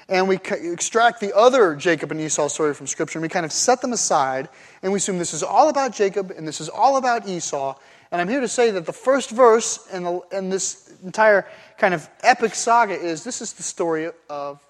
and 0.09 0.27
we 0.27 0.37
extract 0.37 1.19
the 1.19 1.37
other 1.37 1.75
Jacob 1.75 2.09
and 2.09 2.19
Esau 2.19 2.47
story 2.47 2.73
from 2.73 2.87
scripture, 2.87 3.19
and 3.19 3.21
we 3.21 3.29
kind 3.29 3.45
of 3.45 3.51
set 3.51 3.79
them 3.81 3.93
aside, 3.93 4.49
and 4.81 4.91
we 4.91 4.97
assume 4.97 5.19
this 5.19 5.35
is 5.35 5.43
all 5.43 5.69
about 5.69 5.93
Jacob 5.93 6.31
and 6.31 6.47
this 6.47 6.59
is 6.59 6.67
all 6.67 6.97
about 6.97 7.29
Esau. 7.29 7.75
And 8.11 8.19
I'm 8.19 8.27
here 8.27 8.41
to 8.41 8.47
say 8.47 8.71
that 8.71 8.87
the 8.87 8.91
first 8.91 9.29
verse 9.29 9.87
in, 9.93 10.01
the, 10.03 10.19
in 10.31 10.49
this 10.49 10.91
entire 11.03 11.47
kind 11.77 11.93
of 11.93 12.09
epic 12.23 12.55
saga 12.55 12.95
is 12.95 13.23
this 13.23 13.39
is 13.39 13.53
the 13.53 13.63
story 13.63 14.09
of 14.31 14.65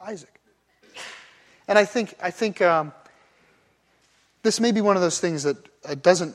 Isaac. 0.00 0.40
And 1.68 1.78
I 1.78 1.84
think, 1.84 2.14
I 2.20 2.32
think 2.32 2.60
um, 2.60 2.92
this 4.42 4.58
may 4.58 4.72
be 4.72 4.80
one 4.80 4.96
of 4.96 5.02
those 5.02 5.20
things 5.20 5.44
that 5.44 5.56
uh, 5.84 5.94
doesn't 5.94 6.34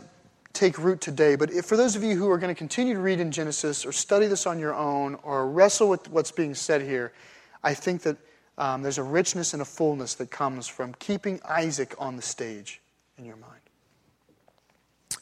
take 0.53 0.77
root 0.77 1.01
today. 1.01 1.35
But 1.35 1.51
if, 1.51 1.65
for 1.65 1.77
those 1.77 1.95
of 1.95 2.03
you 2.03 2.15
who 2.15 2.29
are 2.29 2.37
going 2.37 2.53
to 2.53 2.57
continue 2.57 2.93
to 2.93 2.99
read 2.99 3.19
in 3.19 3.31
Genesis 3.31 3.85
or 3.85 3.91
study 3.91 4.27
this 4.27 4.45
on 4.45 4.59
your 4.59 4.73
own 4.73 5.15
or 5.23 5.49
wrestle 5.49 5.89
with 5.89 6.09
what's 6.09 6.31
being 6.31 6.55
said 6.55 6.81
here, 6.81 7.13
I 7.63 7.73
think 7.73 8.01
that 8.03 8.17
um, 8.57 8.81
there's 8.81 8.97
a 8.97 9.03
richness 9.03 9.53
and 9.53 9.61
a 9.61 9.65
fullness 9.65 10.15
that 10.15 10.29
comes 10.29 10.67
from 10.67 10.93
keeping 10.95 11.39
Isaac 11.47 11.95
on 11.97 12.15
the 12.15 12.21
stage 12.21 12.81
in 13.17 13.25
your 13.25 13.37
mind. 13.37 13.61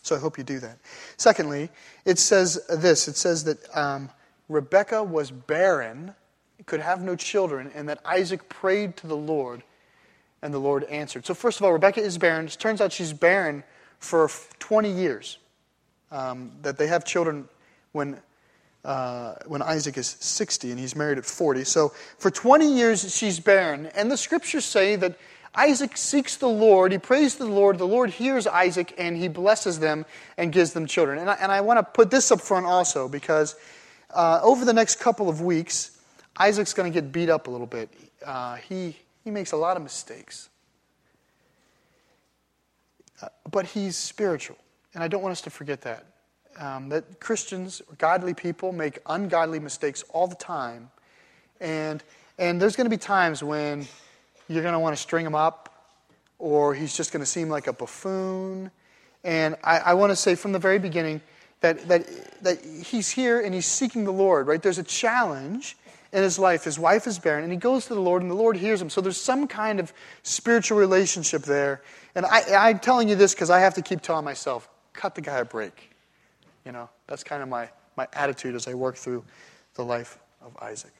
So 0.01 0.15
I 0.15 0.19
hope 0.19 0.37
you 0.37 0.43
do 0.43 0.59
that. 0.59 0.77
Secondly, 1.17 1.69
it 2.05 2.19
says 2.19 2.65
this 2.67 3.07
it 3.07 3.15
says 3.15 3.43
that 3.43 3.77
um, 3.77 4.09
was 4.47 5.31
barren, 5.31 6.13
could 6.65 6.79
have 6.79 7.01
no 7.01 7.15
children, 7.15 7.71
and 7.73 7.89
that 7.89 7.99
Isaac 8.05 8.49
prayed 8.49 8.97
to 8.97 9.07
the 9.07 9.15
Lord, 9.15 9.63
and 10.41 10.53
the 10.53 10.59
Lord 10.59 10.83
answered. 10.85 11.25
So, 11.25 11.33
first 11.33 11.59
of 11.59 11.65
all, 11.65 11.73
Rebekah 11.73 12.01
is 12.01 12.17
barren. 12.17 12.45
It 12.45 12.57
turns 12.59 12.81
out 12.81 12.91
she's 12.91 13.13
barren 13.13 13.63
for 13.99 14.29
20 14.59 14.91
years. 14.91 15.37
Um, 16.11 16.51
that 16.63 16.77
they 16.79 16.87
have 16.87 17.05
children 17.05 17.47
when 17.91 18.19
uh, 18.83 19.35
when 19.45 19.61
Isaac 19.61 19.97
is 19.97 20.07
60 20.19 20.71
and 20.71 20.79
he's 20.79 20.95
married 20.95 21.17
at 21.17 21.25
40. 21.25 21.63
So 21.65 21.89
for 22.17 22.31
20 22.31 22.73
years 22.73 23.13
she's 23.13 23.39
barren. 23.39 23.87
And 23.87 24.09
the 24.09 24.17
scriptures 24.17 24.65
say 24.65 24.95
that 24.95 25.17
Isaac 25.53 25.97
seeks 25.97 26.37
the 26.37 26.47
Lord, 26.47 26.91
he 26.91 26.97
prays 26.97 27.35
to 27.35 27.43
the 27.43 27.51
Lord, 27.51 27.77
the 27.77 27.87
Lord 27.87 28.11
hears 28.11 28.47
Isaac, 28.47 28.93
and 28.97 29.17
he 29.17 29.27
blesses 29.27 29.79
them 29.79 30.05
and 30.37 30.51
gives 30.51 30.73
them 30.73 30.85
children. 30.85 31.19
And 31.19 31.29
I, 31.29 31.33
and 31.41 31.51
I 31.51 31.61
want 31.61 31.79
to 31.79 31.83
put 31.83 32.11
this 32.11 32.31
up 32.31 32.39
front 32.39 32.65
also 32.65 33.09
because 33.09 33.55
uh, 34.13 34.39
over 34.43 34.63
the 34.63 34.73
next 34.73 34.99
couple 34.99 35.27
of 35.27 35.41
weeks, 35.41 35.97
Isaac's 36.37 36.73
going 36.73 36.91
to 36.91 37.01
get 37.01 37.11
beat 37.11 37.29
up 37.29 37.47
a 37.47 37.51
little 37.51 37.67
bit. 37.67 37.89
Uh, 38.25 38.55
he, 38.55 38.95
he 39.23 39.31
makes 39.31 39.51
a 39.51 39.57
lot 39.57 39.75
of 39.75 39.83
mistakes. 39.83 40.49
But 43.51 43.65
he's 43.65 43.95
spiritual, 43.95 44.57
and 44.93 45.03
I 45.03 45.07
don't 45.07 45.21
want 45.21 45.33
us 45.33 45.41
to 45.41 45.49
forget 45.49 45.81
that. 45.81 46.05
Um, 46.57 46.89
that 46.89 47.19
Christians, 47.19 47.81
godly 47.97 48.33
people, 48.33 48.71
make 48.71 48.99
ungodly 49.05 49.59
mistakes 49.59 50.03
all 50.09 50.27
the 50.27 50.35
time. 50.35 50.89
And, 51.61 52.03
and 52.37 52.61
there's 52.61 52.75
going 52.75 52.85
to 52.85 52.89
be 52.89 52.97
times 52.97 53.43
when 53.43 53.87
you're 54.47 54.63
going 54.63 54.73
to 54.73 54.79
want 54.79 54.95
to 54.95 55.01
string 55.01 55.25
him 55.25 55.35
up, 55.35 55.69
or 56.37 56.73
he's 56.73 56.95
just 56.97 57.11
going 57.11 57.21
to 57.21 57.25
seem 57.25 57.49
like 57.49 57.67
a 57.67 57.73
buffoon. 57.73 58.71
And 59.23 59.55
I, 59.63 59.79
I 59.79 59.93
want 59.93 60.11
to 60.11 60.15
say 60.15 60.35
from 60.35 60.51
the 60.51 60.59
very 60.59 60.79
beginning 60.79 61.21
that, 61.61 61.87
that, 61.87 62.07
that 62.43 62.63
he's 62.63 63.09
here 63.09 63.41
and 63.41 63.53
he's 63.53 63.65
seeking 63.65 64.05
the 64.05 64.13
Lord, 64.13 64.47
right? 64.47 64.61
There's 64.61 64.77
a 64.77 64.83
challenge 64.83 65.77
in 66.11 66.23
his 66.23 66.39
life. 66.39 66.63
His 66.63 66.79
wife 66.79 67.05
is 67.07 67.19
barren, 67.19 67.43
and 67.43 67.51
he 67.51 67.57
goes 67.57 67.85
to 67.87 67.93
the 67.93 68.01
Lord, 68.01 68.21
and 68.21 68.31
the 68.31 68.35
Lord 68.35 68.57
hears 68.57 68.81
him. 68.81 68.89
So 68.89 69.01
there's 69.01 69.21
some 69.21 69.47
kind 69.47 69.79
of 69.79 69.93
spiritual 70.23 70.77
relationship 70.77 71.43
there. 71.43 71.81
And 72.15 72.25
I, 72.25 72.43
I'm 72.55 72.79
telling 72.79 73.09
you 73.09 73.15
this 73.15 73.33
because 73.33 73.49
I 73.49 73.59
have 73.59 73.75
to 73.75 73.81
keep 73.81 74.01
telling 74.01 74.25
myself, 74.25 74.69
cut 74.93 75.15
the 75.15 75.21
guy 75.21 75.37
a 75.37 75.45
break. 75.45 75.91
You 76.65 76.71
know, 76.71 76.89
that's 77.07 77.23
kind 77.23 77.41
of 77.41 77.49
my, 77.49 77.69
my 77.95 78.07
attitude 78.13 78.55
as 78.55 78.67
I 78.67 78.73
work 78.73 78.95
through 78.95 79.23
the 79.75 79.83
life 79.83 80.19
of 80.41 80.57
Isaac. 80.61 80.91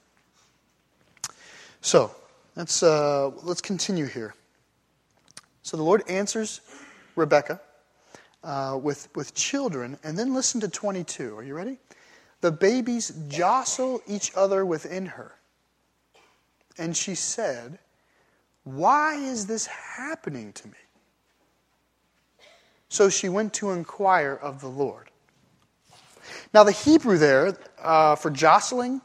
So, 1.81 2.13
let's, 2.55 2.83
uh, 2.83 3.29
let's 3.43 3.61
continue 3.61 4.05
here. 4.05 4.35
So 5.63 5.77
the 5.77 5.83
Lord 5.83 6.03
answers 6.09 6.61
Rebekah 7.15 7.61
uh, 8.43 8.79
with, 8.81 9.09
with 9.15 9.33
children, 9.35 9.97
and 10.03 10.17
then 10.17 10.33
listen 10.33 10.61
to 10.61 10.67
22. 10.67 11.37
Are 11.37 11.43
you 11.43 11.53
ready? 11.53 11.77
The 12.41 12.51
babies 12.51 13.11
jostle 13.27 14.01
each 14.07 14.31
other 14.35 14.65
within 14.65 15.05
her. 15.05 15.35
And 16.77 16.95
she 16.95 17.15
said, 17.15 17.79
Why 18.63 19.15
is 19.15 19.45
this 19.47 19.65
happening 19.67 20.53
to 20.53 20.67
me? 20.67 20.73
So 22.89 23.09
she 23.09 23.29
went 23.29 23.53
to 23.55 23.71
inquire 23.71 24.33
of 24.41 24.61
the 24.61 24.67
Lord. 24.67 25.09
Now, 26.53 26.63
the 26.63 26.71
Hebrew 26.71 27.17
there 27.17 27.55
uh, 27.81 28.15
for 28.15 28.31
jostling, 28.31 29.01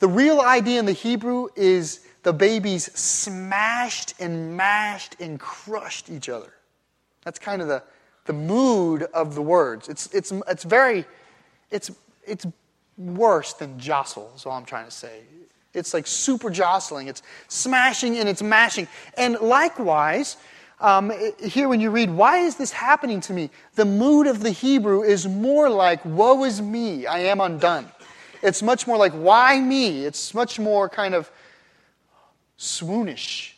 the 0.00 0.08
real 0.08 0.40
idea 0.40 0.80
in 0.80 0.86
the 0.86 0.92
Hebrew 0.92 1.48
is 1.54 2.00
the 2.24 2.32
babies 2.32 2.92
smashed 2.98 4.14
and 4.18 4.56
mashed 4.56 5.16
and 5.20 5.38
crushed 5.38 6.10
each 6.10 6.28
other. 6.28 6.52
That's 7.24 7.38
kind 7.38 7.62
of 7.62 7.68
the, 7.68 7.82
the 8.24 8.32
mood 8.32 9.04
of 9.14 9.34
the 9.34 9.42
words. 9.42 9.88
It's, 9.88 10.12
it's, 10.12 10.32
it's 10.48 10.64
very, 10.64 11.04
it's, 11.70 11.90
it's 12.26 12.46
worse 12.98 13.52
than 13.52 13.78
jostle, 13.78 14.32
is 14.34 14.46
all 14.46 14.52
I'm 14.52 14.64
trying 14.64 14.86
to 14.86 14.90
say. 14.90 15.20
It's 15.74 15.92
like 15.92 16.06
super 16.06 16.50
jostling. 16.50 17.08
It's 17.08 17.22
smashing 17.48 18.16
and 18.18 18.28
it's 18.28 18.42
mashing. 18.42 18.88
And 19.16 19.38
likewise, 19.40 20.36
um, 20.84 21.10
here 21.42 21.66
when 21.66 21.80
you 21.80 21.90
read, 21.90 22.10
why 22.10 22.38
is 22.38 22.56
this 22.56 22.70
happening 22.70 23.22
to 23.22 23.32
me? 23.32 23.48
The 23.74 23.86
mood 23.86 24.26
of 24.26 24.40
the 24.40 24.50
Hebrew 24.50 25.02
is 25.02 25.26
more 25.26 25.70
like, 25.70 26.04
woe 26.04 26.44
is 26.44 26.60
me, 26.60 27.06
I 27.06 27.20
am 27.20 27.40
undone. 27.40 27.88
It's 28.42 28.62
much 28.62 28.86
more 28.86 28.98
like, 28.98 29.12
why 29.12 29.58
me? 29.58 30.04
It's 30.04 30.34
much 30.34 30.58
more 30.58 30.90
kind 30.90 31.14
of 31.14 31.30
swoonish, 32.58 33.54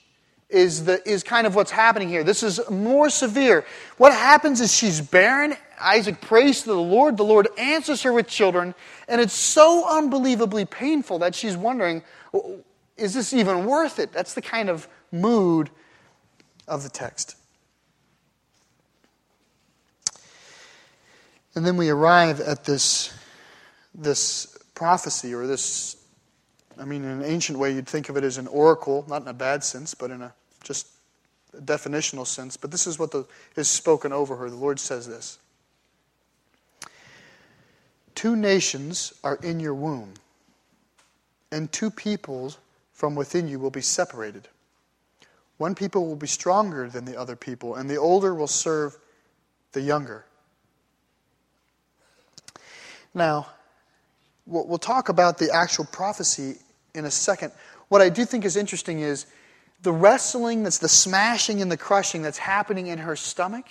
is, 0.49 0.85
the, 0.85 1.03
is 1.09 1.25
kind 1.25 1.49
of 1.49 1.57
what's 1.57 1.73
happening 1.73 2.09
here. 2.09 2.23
This 2.23 2.45
is 2.45 2.61
more 2.71 3.11
severe. 3.11 3.67
What 3.97 4.13
happens 4.13 4.61
is 4.61 4.73
she's 4.73 5.01
barren. 5.01 5.57
Isaac 5.81 6.21
prays 6.21 6.63
to 6.63 6.69
the 6.69 6.77
Lord. 6.77 7.17
The 7.17 7.25
Lord 7.25 7.49
answers 7.59 8.03
her 8.03 8.13
with 8.13 8.29
children. 8.29 8.73
And 9.09 9.21
it's 9.21 9.35
so 9.35 9.85
unbelievably 9.89 10.67
painful 10.67 11.19
that 11.19 11.35
she's 11.35 11.57
wondering, 11.57 12.05
is 12.97 13.15
this 13.15 13.33
even 13.33 13.67
worth 13.67 13.99
it? 13.99 14.13
That's 14.13 14.35
the 14.35 14.43
kind 14.43 14.71
of 14.71 14.87
mood 15.11 15.71
of 16.67 16.83
the 16.83 16.89
text. 16.89 17.37
And 21.55 21.65
then 21.65 21.77
we 21.77 21.89
arrive 21.89 22.41
at 22.41 22.65
this, 22.65 23.13
this 23.95 24.59
prophecy 24.75 25.35
or 25.35 25.47
this, 25.47 25.97
I 26.79 26.85
mean, 26.85 27.03
in 27.03 27.11
an 27.11 27.25
ancient 27.25 27.59
way, 27.59 27.73
you'd 27.73 27.89
think 27.89 28.11
of 28.11 28.17
it 28.17 28.25
as 28.25 28.37
an 28.37 28.47
oracle, 28.49 29.07
not 29.09 29.23
in 29.23 29.29
a 29.29 29.35
bad 29.35 29.65
sense, 29.65 29.95
but 29.95 30.11
in 30.11 30.21
a 30.21 30.35
just 30.63 30.89
a 31.57 31.63
definitional 31.63 32.27
sense. 32.27 32.57
But 32.57 32.71
this 32.71 32.87
is 32.87 32.99
what 32.99 33.11
the, 33.11 33.27
is 33.57 33.69
spoken 33.69 34.13
over 34.13 34.37
her. 34.37 34.51
The 34.51 34.57
Lord 34.57 34.79
says 34.79 35.07
this 35.07 35.39
Two 38.15 38.37
nations 38.37 39.15
are 39.25 39.37
in 39.43 39.61
your 39.61 39.75
womb, 39.75 40.15
and 41.51 41.71
two 41.73 41.91
peoples 41.91 42.59
from 42.93 43.15
within 43.15 43.49
you 43.49 43.59
will 43.59 43.71
be 43.71 43.81
separated. 43.81 44.49
One 45.59 45.75
people 45.75 46.07
will 46.07 46.17
be 46.17 46.27
stronger 46.27 46.89
than 46.89 47.05
the 47.05 47.19
other 47.19 47.37
people, 47.37 47.77
and 47.77 47.89
the 47.89 47.97
older 47.97 48.35
will 48.35 48.47
serve 48.47 48.97
the 49.73 49.81
younger. 49.81 50.27
Now, 53.15 53.49
we'll 54.47 54.79
talk 54.79 55.09
about 55.09 55.39
the 55.39 55.51
actual 55.51 55.87
prophecy 55.87 56.57
in 56.95 57.07
a 57.07 57.11
second. 57.11 57.53
What 57.89 58.03
I 58.03 58.11
do 58.11 58.25
think 58.25 58.45
is 58.45 58.57
interesting 58.57 59.01
is 59.01 59.27
the 59.83 59.93
wrestling, 59.93 60.63
that's 60.63 60.79
the 60.79 60.89
smashing 60.89 61.63
and 61.63 61.71
the 61.71 61.77
crushing 61.77 62.23
that's 62.23 62.39
happening 62.39 62.89
in 62.89 62.99
her 62.99 63.17
stomach, 63.17 63.67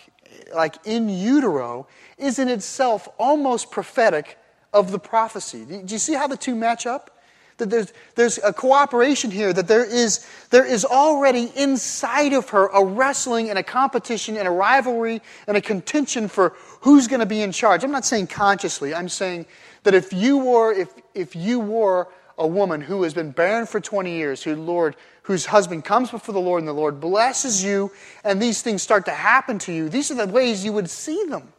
like 0.54 0.78
in 0.86 1.10
utero, 1.10 1.88
is 2.18 2.40
in 2.40 2.48
itself 2.48 3.08
almost 3.18 3.72
prophetic 3.72 4.38
of 4.74 4.92
the 4.92 5.00
prophecy. 5.00 5.66
Do 5.66 5.94
you 5.94 6.00
see 6.00 6.14
how 6.14 6.28
the 6.28 6.38
two 6.38 6.56
match 6.56 6.86
up? 6.86 7.15
That 7.58 7.70
there's, 7.70 7.94
there's 8.16 8.38
a 8.44 8.52
cooperation 8.52 9.32
here, 9.32 9.54
that 9.54 9.68
there 9.68 9.86
is, 9.86 10.28
there 10.50 10.66
is 10.66 10.84
already 10.84 11.52
inside 11.56 12.34
of 12.34 12.50
her 12.50 12.68
a 12.68 12.84
wrestling 12.84 13.50
and 13.50 13.58
a 13.58 13.64
competition 13.64 14.36
and 14.36 14.46
a 14.46 14.52
rivalry 14.52 15.22
and 15.48 15.56
a 15.56 15.62
contention 15.62 16.28
for 16.28 16.54
who's 16.82 17.08
going 17.08 17.22
to 17.22 17.26
be 17.26 17.42
in 17.42 17.54
charge. 17.54 17.84
I'm 17.84 17.92
not 17.92 18.06
saying 18.06 18.28
consciously, 18.28 18.94
I'm 18.94 19.08
saying 19.08 19.46
that 19.84 19.94
if 19.94 20.12
you 20.12 20.38
were, 20.38 20.74
if, 20.74 20.90
if 21.14 21.36
you 21.36 21.62
were 21.62 22.10
a 22.38 22.48
woman 22.48 22.82
who 22.82 23.04
has 23.04 23.14
been 23.14 23.32
barren 23.32 23.66
for 23.66 23.80
20 23.80 24.12
years, 24.12 24.44
who 24.44 24.56
Lord, 24.56 24.96
whose 25.24 25.46
husband 25.46 25.86
comes 25.86 26.12
before 26.12 26.34
the 26.34 26.42
Lord 26.42 26.62
and 26.62 26.68
the 26.68 26.74
Lord 26.74 27.00
blesses 27.00 27.64
you, 27.64 27.92
and 28.24 28.42
these 28.42 28.62
things 28.62 28.84
start 28.84 29.06
to 29.06 29.12
happen 29.12 29.60
to 29.60 29.72
you, 29.72 29.90
these 29.90 30.12
are 30.12 30.16
the 30.16 30.28
ways 30.28 30.66
you 30.66 30.74
would 30.74 30.90
see 30.90 31.24
them. 31.26 31.54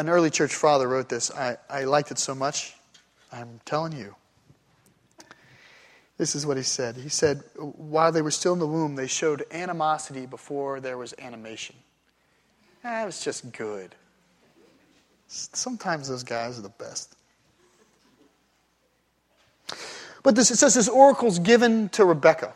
An 0.00 0.08
early 0.08 0.30
church 0.30 0.54
father 0.54 0.88
wrote 0.88 1.10
this. 1.10 1.30
I, 1.30 1.58
I 1.68 1.84
liked 1.84 2.10
it 2.10 2.18
so 2.18 2.34
much, 2.34 2.74
I'm 3.30 3.60
telling 3.66 3.92
you. 3.92 4.14
This 6.16 6.34
is 6.34 6.46
what 6.46 6.56
he 6.56 6.62
said. 6.62 6.96
He 6.96 7.10
said, 7.10 7.42
while 7.56 8.10
they 8.10 8.22
were 8.22 8.30
still 8.30 8.54
in 8.54 8.58
the 8.58 8.66
womb, 8.66 8.96
they 8.96 9.06
showed 9.06 9.44
animosity 9.50 10.24
before 10.24 10.80
there 10.80 10.96
was 10.96 11.14
animation. 11.18 11.76
That 12.82 13.04
was 13.04 13.22
just 13.22 13.52
good. 13.52 13.94
Sometimes 15.28 16.08
those 16.08 16.24
guys 16.24 16.58
are 16.58 16.62
the 16.62 16.70
best. 16.70 17.14
But 20.22 20.34
this, 20.34 20.50
it 20.50 20.56
says 20.56 20.74
this 20.74 20.88
oracle's 20.88 21.38
given 21.38 21.90
to 21.90 22.06
Rebecca. 22.06 22.54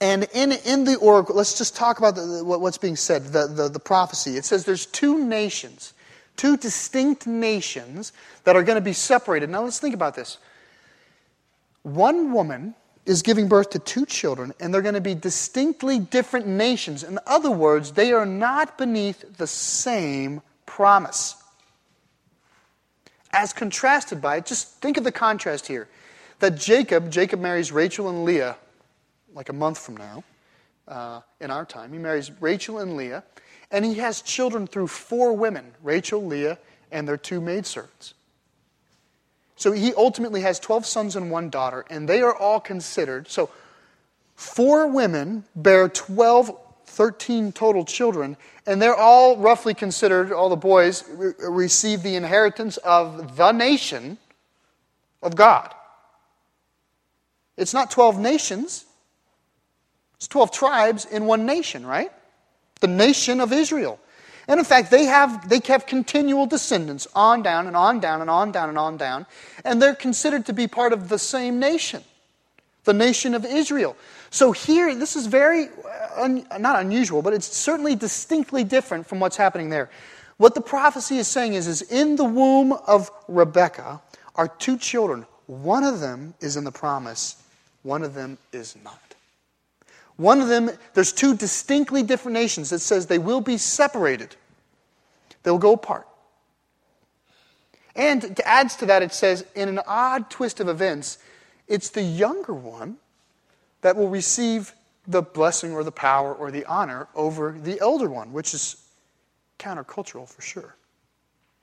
And 0.00 0.26
in, 0.32 0.52
in 0.52 0.84
the 0.84 0.96
oracle, 0.96 1.36
let's 1.36 1.56
just 1.56 1.76
talk 1.76 1.98
about 1.98 2.14
the, 2.14 2.42
what's 2.44 2.78
being 2.78 2.96
said, 2.96 3.26
the, 3.26 3.46
the, 3.46 3.68
the 3.68 3.78
prophecy. 3.78 4.36
It 4.36 4.46
says 4.46 4.64
there's 4.64 4.86
two 4.86 5.22
nations 5.22 5.92
two 6.40 6.56
distinct 6.56 7.26
nations 7.26 8.14
that 8.44 8.56
are 8.56 8.62
going 8.62 8.76
to 8.76 8.80
be 8.80 8.94
separated. 8.94 9.50
Now 9.50 9.62
let's 9.62 9.78
think 9.78 9.94
about 9.94 10.14
this. 10.14 10.38
One 11.82 12.32
woman 12.32 12.74
is 13.04 13.20
giving 13.20 13.46
birth 13.46 13.68
to 13.70 13.78
two 13.78 14.06
children, 14.06 14.54
and 14.58 14.72
they're 14.72 14.80
going 14.80 14.94
to 14.94 15.02
be 15.02 15.14
distinctly 15.14 15.98
different 15.98 16.46
nations. 16.46 17.02
In 17.02 17.18
other 17.26 17.50
words, 17.50 17.92
they 17.92 18.12
are 18.12 18.24
not 18.24 18.78
beneath 18.78 19.36
the 19.36 19.46
same 19.46 20.40
promise. 20.64 21.34
As 23.32 23.52
contrasted 23.52 24.22
by, 24.22 24.36
it, 24.36 24.46
just 24.46 24.80
think 24.80 24.96
of 24.96 25.04
the 25.04 25.12
contrast 25.12 25.66
here 25.66 25.88
that 26.38 26.56
Jacob, 26.56 27.10
Jacob 27.10 27.40
marries 27.40 27.70
Rachel 27.70 28.08
and 28.08 28.24
Leah 28.24 28.56
like 29.34 29.50
a 29.50 29.52
month 29.52 29.78
from 29.78 29.98
now, 29.98 30.24
uh, 30.88 31.20
in 31.40 31.50
our 31.50 31.64
time. 31.64 31.92
He 31.92 31.98
marries 31.98 32.30
Rachel 32.40 32.78
and 32.78 32.96
Leah. 32.96 33.24
And 33.70 33.84
he 33.84 33.94
has 33.94 34.20
children 34.22 34.66
through 34.66 34.88
four 34.88 35.32
women 35.32 35.72
Rachel, 35.82 36.24
Leah, 36.24 36.58
and 36.90 37.06
their 37.06 37.16
two 37.16 37.40
maidservants. 37.40 38.14
So 39.56 39.72
he 39.72 39.92
ultimately 39.94 40.40
has 40.40 40.58
12 40.58 40.86
sons 40.86 41.16
and 41.16 41.30
one 41.30 41.50
daughter, 41.50 41.84
and 41.90 42.08
they 42.08 42.22
are 42.22 42.34
all 42.34 42.60
considered. 42.60 43.28
So 43.28 43.50
four 44.34 44.86
women 44.86 45.44
bear 45.54 45.88
12 45.88 46.56
13 46.90 47.52
total 47.52 47.84
children, 47.84 48.36
and 48.66 48.82
they're 48.82 48.96
all 48.96 49.36
roughly 49.36 49.74
considered, 49.74 50.32
all 50.32 50.48
the 50.48 50.56
boys 50.56 51.04
re- 51.08 51.32
receive 51.38 52.02
the 52.02 52.16
inheritance 52.16 52.78
of 52.78 53.36
the 53.36 53.52
nation 53.52 54.18
of 55.22 55.36
God. 55.36 55.72
It's 57.56 57.72
not 57.72 57.92
12 57.92 58.18
nations, 58.18 58.86
it's 60.20 60.28
12 60.28 60.52
tribes 60.52 61.06
in 61.06 61.24
one 61.24 61.46
nation, 61.46 61.86
right? 61.86 62.12
The 62.80 62.88
nation 62.88 63.40
of 63.40 63.54
Israel. 63.54 63.98
And 64.46 64.60
in 64.60 64.66
fact, 64.66 64.90
they 64.90 65.04
have, 65.04 65.48
they 65.48 65.62
have 65.68 65.86
continual 65.86 66.44
descendants 66.44 67.08
on 67.14 67.42
down 67.42 67.66
and 67.66 67.74
on 67.74 68.00
down 68.00 68.20
and 68.20 68.28
on 68.28 68.52
down 68.52 68.68
and 68.68 68.76
on 68.76 68.98
down, 68.98 69.24
and 69.64 69.80
they're 69.80 69.94
considered 69.94 70.44
to 70.44 70.52
be 70.52 70.68
part 70.68 70.92
of 70.92 71.08
the 71.08 71.18
same 71.18 71.58
nation, 71.58 72.04
the 72.84 72.92
nation 72.92 73.34
of 73.34 73.46
Israel. 73.46 73.96
So 74.28 74.52
here, 74.52 74.94
this 74.94 75.16
is 75.16 75.24
very, 75.24 75.68
uh, 75.68 76.22
un, 76.22 76.46
not 76.58 76.78
unusual, 76.78 77.22
but 77.22 77.32
it's 77.32 77.46
certainly 77.46 77.96
distinctly 77.96 78.62
different 78.62 79.06
from 79.06 79.20
what's 79.20 79.38
happening 79.38 79.70
there. 79.70 79.88
What 80.36 80.54
the 80.54 80.60
prophecy 80.60 81.16
is 81.16 81.28
saying 81.28 81.54
is, 81.54 81.66
is 81.66 81.80
in 81.80 82.16
the 82.16 82.26
womb 82.26 82.72
of 82.72 83.10
Rebekah 83.26 84.02
are 84.34 84.48
two 84.48 84.76
children. 84.76 85.24
One 85.46 85.82
of 85.82 86.00
them 86.00 86.34
is 86.40 86.58
in 86.58 86.64
the 86.64 86.72
promise, 86.72 87.42
one 87.84 88.02
of 88.02 88.12
them 88.12 88.36
is 88.52 88.76
not. 88.84 89.09
One 90.20 90.42
of 90.42 90.48
them, 90.48 90.70
there's 90.92 91.12
two 91.12 91.34
distinctly 91.34 92.02
different 92.02 92.34
nations. 92.34 92.72
It 92.72 92.80
says 92.80 93.06
they 93.06 93.18
will 93.18 93.40
be 93.40 93.56
separated, 93.56 94.36
they'll 95.42 95.56
go 95.56 95.72
apart. 95.72 96.06
And 97.96 98.24
it 98.24 98.40
adds 98.44 98.76
to 98.76 98.86
that, 98.86 99.02
it 99.02 99.14
says, 99.14 99.46
in 99.54 99.70
an 99.70 99.80
odd 99.86 100.28
twist 100.28 100.60
of 100.60 100.68
events, 100.68 101.16
it's 101.68 101.88
the 101.88 102.02
younger 102.02 102.52
one 102.52 102.98
that 103.80 103.96
will 103.96 104.10
receive 104.10 104.74
the 105.06 105.22
blessing 105.22 105.72
or 105.72 105.82
the 105.82 105.90
power 105.90 106.34
or 106.34 106.50
the 106.50 106.66
honor 106.66 107.08
over 107.14 107.52
the 107.58 107.80
elder 107.80 108.10
one, 108.10 108.30
which 108.34 108.52
is 108.52 108.76
countercultural 109.58 110.28
for 110.28 110.42
sure. 110.42 110.76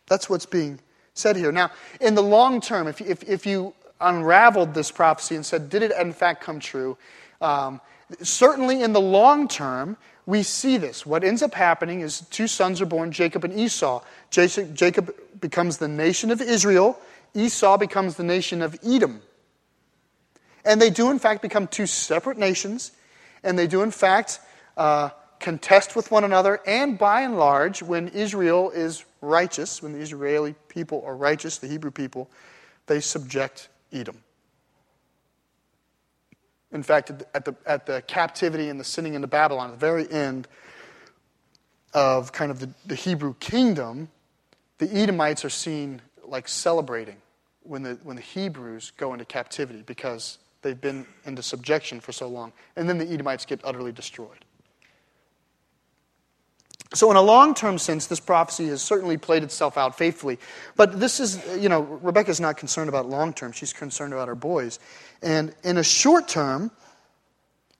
That's 0.07 0.31
what's 0.31 0.47
being 0.47 0.79
said 1.13 1.35
here. 1.35 1.51
Now, 1.51 1.69
in 2.01 2.15
the 2.15 2.23
long 2.23 2.59
term, 2.59 2.87
if, 2.87 3.01
if, 3.01 3.23
if 3.29 3.45
you 3.45 3.75
unraveled 4.01 4.73
this 4.73 4.89
prophecy 4.89 5.35
and 5.35 5.45
said, 5.45 5.69
did 5.69 5.83
it 5.83 5.91
in 5.91 6.11
fact 6.11 6.43
come 6.43 6.59
true? 6.59 6.97
Um, 7.39 7.81
certainly 8.21 8.81
in 8.81 8.93
the 8.93 9.01
long 9.01 9.47
term, 9.47 9.97
we 10.25 10.43
see 10.43 10.77
this. 10.77 11.05
What 11.05 11.23
ends 11.23 11.41
up 11.41 11.53
happening 11.53 12.01
is 12.01 12.21
two 12.29 12.47
sons 12.47 12.81
are 12.81 12.85
born, 12.85 13.11
Jacob 13.11 13.43
and 13.43 13.57
Esau. 13.57 14.03
Jacob 14.29 15.13
becomes 15.39 15.77
the 15.77 15.87
nation 15.87 16.31
of 16.31 16.41
Israel, 16.41 16.99
Esau 17.33 17.77
becomes 17.77 18.15
the 18.15 18.23
nation 18.23 18.61
of 18.61 18.77
Edom. 18.83 19.21
And 20.65 20.81
they 20.81 20.89
do, 20.89 21.11
in 21.11 21.19
fact, 21.19 21.41
become 21.41 21.67
two 21.67 21.87
separate 21.87 22.37
nations, 22.37 22.91
and 23.43 23.57
they 23.57 23.67
do, 23.67 23.83
in 23.83 23.91
fact, 23.91 24.39
uh, 24.75 25.09
contest 25.39 25.95
with 25.95 26.11
one 26.11 26.23
another. 26.23 26.59
And 26.67 26.97
by 26.97 27.21
and 27.21 27.37
large, 27.37 27.81
when 27.81 28.09
Israel 28.09 28.71
is 28.71 29.05
righteous, 29.21 29.81
when 29.81 29.93
the 29.93 29.99
Israeli 29.99 30.55
people 30.67 31.03
are 31.05 31.15
righteous, 31.15 31.57
the 31.57 31.67
Hebrew 31.67 31.91
people, 31.91 32.29
they 32.87 32.99
subject 32.99 33.69
Edom. 33.93 34.23
In 36.77 36.83
fact, 36.83 37.09
at 37.33 37.43
the, 37.43 37.55
at 37.65 37.87
the 37.87 38.03
captivity 38.05 38.69
and 38.69 38.79
the 38.79 38.83
sending 38.83 39.15
into 39.15 39.25
Babylon, 39.25 39.71
at 39.71 39.79
the 39.79 39.83
very 39.83 40.07
end 40.11 40.47
of 41.95 42.31
kind 42.31 42.51
of 42.51 42.59
the, 42.59 42.69
the 42.85 42.93
Hebrew 42.93 43.33
kingdom, 43.39 44.09
the 44.77 44.87
Edomites 44.93 45.43
are 45.43 45.49
seen 45.49 46.03
like 46.23 46.47
celebrating 46.47 47.17
when 47.63 47.81
the, 47.81 47.97
when 48.03 48.15
the 48.15 48.21
Hebrews 48.21 48.91
go 48.95 49.13
into 49.13 49.25
captivity 49.25 49.81
because 49.87 50.37
they've 50.61 50.79
been 50.79 51.07
into 51.25 51.41
subjection 51.41 51.99
for 51.99 52.11
so 52.11 52.27
long. 52.27 52.53
And 52.75 52.87
then 52.87 52.99
the 52.99 53.11
Edomites 53.11 53.43
get 53.43 53.59
utterly 53.63 53.91
destroyed. 53.91 54.45
So, 56.93 57.11
in 57.11 57.17
a 57.17 57.21
long 57.21 57.53
term 57.53 57.77
sense, 57.77 58.07
this 58.07 58.19
prophecy 58.19 58.67
has 58.67 58.81
certainly 58.81 59.17
played 59.17 59.43
itself 59.43 59.77
out 59.77 59.97
faithfully. 59.97 60.39
But 60.75 60.99
this 60.99 61.19
is, 61.19 61.41
you 61.61 61.67
know, 61.67 61.81
Rebecca's 61.81 62.39
not 62.39 62.57
concerned 62.57 62.87
about 62.87 63.09
long 63.09 63.33
term, 63.33 63.51
she's 63.51 63.73
concerned 63.73 64.13
about 64.13 64.27
her 64.27 64.35
boys. 64.35 64.79
And 65.21 65.53
in 65.63 65.77
a 65.77 65.83
short 65.83 66.27
term, 66.27 66.71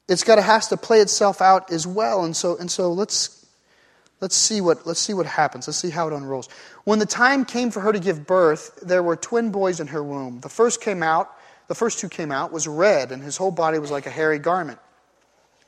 it's 0.10 0.24
got 0.24 0.36
to 0.36 0.42
has 0.42 0.68
to 0.70 0.78
play 0.78 1.00
itself 1.00 1.42
out 1.42 1.72
as 1.72 1.86
well. 1.86 2.26
And 2.26 2.36
so, 2.36 2.58
and 2.58 2.70
so 2.70 2.92
let's, 2.92 3.46
let's, 4.22 4.36
see 4.36 4.62
what, 4.62 4.86
let's 4.88 5.00
see 5.00 5.14
what 5.14 5.26
happens. 5.26 5.68
Let's 5.68 5.78
see 5.78 5.90
how 5.90 6.08
it 6.08 6.14
unrolls. 6.14 6.50
When 6.84 7.00
the 7.00 7.06
time 7.06 7.46
came 7.46 7.72
for 7.72 7.82
her 7.82 7.92
to 7.92 8.00
give 8.00 8.26
birth, 8.26 8.80
there 8.82 9.04
were 9.04 9.16
twin 9.16 9.52
boys 9.52 9.80
in 9.80 9.88
her 9.88 10.04
womb. 10.04 10.40
The 10.40 10.50
first 10.50 10.82
came 10.82 11.04
out, 11.04 11.32
the 11.68 11.76
first 11.76 12.02
who 12.02 12.10
came 12.10 12.32
out 12.32 12.52
was 12.52 12.68
red, 12.68 13.12
and 13.12 13.22
his 13.22 13.38
whole 13.38 13.52
body 13.52 13.80
was 13.80 13.92
like 13.92 14.06
a 14.06 14.10
hairy 14.12 14.40
garment. 14.40 14.80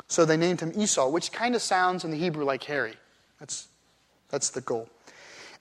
So 0.08 0.26
they 0.26 0.38
named 0.38 0.62
him 0.62 0.72
Esau, 0.76 1.10
which 1.10 1.32
kind 1.32 1.54
of 1.54 1.62
sounds 1.62 2.04
in 2.04 2.12
the 2.12 2.18
Hebrew 2.18 2.46
like 2.46 2.64
hairy. 2.64 2.96
That's, 3.40 3.68
that's 4.30 4.50
the 4.50 4.62
goal. 4.62 4.90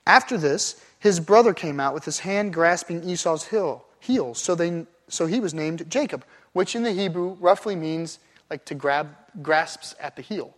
After 0.06 0.36
this, 0.36 0.82
his 0.98 1.20
brother 1.20 1.54
came 1.54 1.78
out 1.78 1.94
with 1.94 2.04
his 2.04 2.20
hand 2.20 2.52
grasping 2.52 3.08
Esau's 3.08 3.46
heel, 3.46 3.84
heels. 4.00 4.38
So, 4.40 4.54
they, 4.54 4.86
so 5.08 5.26
he 5.26 5.40
was 5.40 5.54
named 5.54 5.88
Jacob, 5.90 6.24
which 6.52 6.74
in 6.74 6.82
the 6.82 6.92
Hebrew 6.92 7.36
roughly 7.40 7.76
means 7.76 8.18
like 8.50 8.64
to 8.66 8.74
grab, 8.74 9.14
grasps 9.42 9.94
at 10.00 10.16
the 10.16 10.22
heel. 10.22 10.54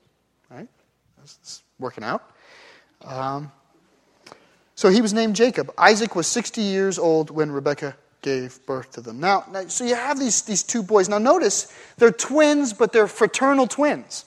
Right? 0.50 0.68
That's, 1.18 1.62
working 1.78 2.04
out. 2.04 2.22
Um, 3.02 3.50
so 4.74 4.88
he 4.88 5.00
was 5.00 5.12
named 5.12 5.34
Jacob. 5.34 5.72
Isaac 5.78 6.14
was 6.14 6.26
60 6.26 6.60
years 6.60 6.98
old 6.98 7.30
when 7.30 7.50
Rebekah 7.50 7.96
gave 8.22 8.64
birth 8.66 8.92
to 8.92 9.00
them. 9.00 9.18
Now, 9.18 9.44
now, 9.50 9.66
so 9.66 9.84
you 9.84 9.94
have 9.94 10.18
these, 10.18 10.42
these 10.42 10.62
two 10.62 10.82
boys. 10.82 11.08
Now, 11.08 11.18
notice 11.18 11.72
they're 11.96 12.12
twins, 12.12 12.72
but 12.72 12.92
they're 12.92 13.06
fraternal 13.06 13.66
twins. 13.66 14.24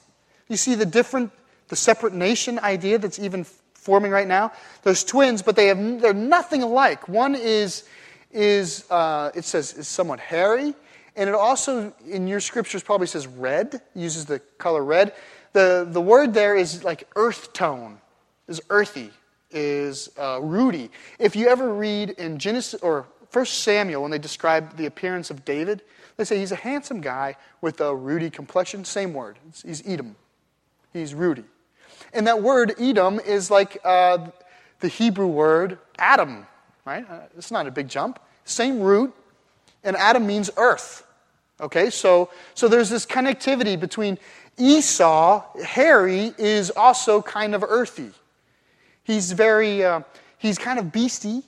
You 0.49 0.57
see 0.57 0.75
the 0.75 0.85
different 0.85 1.31
the 1.73 1.77
separate 1.77 2.13
nation 2.13 2.59
idea 2.59 2.99
that's 2.99 3.17
even 3.17 3.43
forming 3.73 4.11
right 4.11 4.27
now. 4.27 4.51
There's 4.83 5.03
twins, 5.03 5.41
but 5.41 5.55
they 5.55 5.65
have, 5.65 6.01
they're 6.01 6.13
nothing 6.13 6.61
alike. 6.61 7.09
One 7.09 7.33
is, 7.33 7.85
is 8.31 8.85
uh, 8.91 9.31
it 9.33 9.43
says, 9.43 9.73
is 9.73 9.87
somewhat 9.87 10.19
hairy, 10.19 10.75
and 11.15 11.27
it 11.27 11.33
also, 11.33 11.91
in 12.07 12.27
your 12.27 12.39
scriptures, 12.39 12.83
probably 12.83 13.07
says 13.07 13.25
red, 13.25 13.81
uses 13.95 14.25
the 14.25 14.37
color 14.59 14.83
red. 14.83 15.13
The, 15.53 15.87
the 15.89 15.99
word 15.99 16.35
there 16.35 16.55
is 16.55 16.83
like 16.83 17.07
earth 17.15 17.53
tone, 17.53 17.99
is 18.47 18.61
earthy, 18.69 19.09
is 19.49 20.11
uh, 20.15 20.41
ruddy. 20.43 20.91
If 21.17 21.35
you 21.35 21.47
ever 21.47 21.73
read 21.73 22.11
in 22.11 22.37
Genesis 22.37 22.79
or 22.83 23.07
First 23.31 23.63
Samuel, 23.63 24.03
when 24.03 24.11
they 24.11 24.19
describe 24.19 24.77
the 24.77 24.85
appearance 24.85 25.31
of 25.31 25.43
David, 25.43 25.81
they 26.17 26.23
say 26.23 26.37
he's 26.37 26.51
a 26.51 26.55
handsome 26.55 27.01
guy 27.01 27.35
with 27.61 27.81
a 27.81 27.95
ruddy 27.95 28.29
complexion. 28.29 28.85
Same 28.85 29.11
word. 29.11 29.39
He's 29.65 29.81
Edom. 29.87 30.15
He's 30.93 31.15
ruddy. 31.15 31.45
And 32.13 32.27
that 32.27 32.41
word 32.41 32.73
Edom 32.79 33.19
is 33.19 33.49
like 33.49 33.77
uh, 33.83 34.29
the 34.79 34.87
Hebrew 34.87 35.27
word 35.27 35.79
Adam, 35.97 36.45
right? 36.85 37.09
Uh, 37.09 37.21
it's 37.37 37.51
not 37.51 37.67
a 37.67 37.71
big 37.71 37.87
jump. 37.87 38.19
Same 38.45 38.79
root, 38.81 39.13
and 39.83 39.95
Adam 39.97 40.27
means 40.27 40.51
earth. 40.57 41.05
Okay, 41.61 41.89
so, 41.89 42.29
so 42.55 42.67
there's 42.67 42.89
this 42.89 43.05
connectivity 43.05 43.79
between 43.79 44.17
Esau, 44.57 45.43
hairy, 45.63 46.33
is 46.37 46.71
also 46.71 47.21
kind 47.21 47.55
of 47.55 47.63
earthy. 47.63 48.11
He's 49.03 49.31
very, 49.31 49.83
uh, 49.83 50.01
he's 50.37 50.57
kind 50.57 50.77
of 50.77 50.85
beasty, 50.87 51.43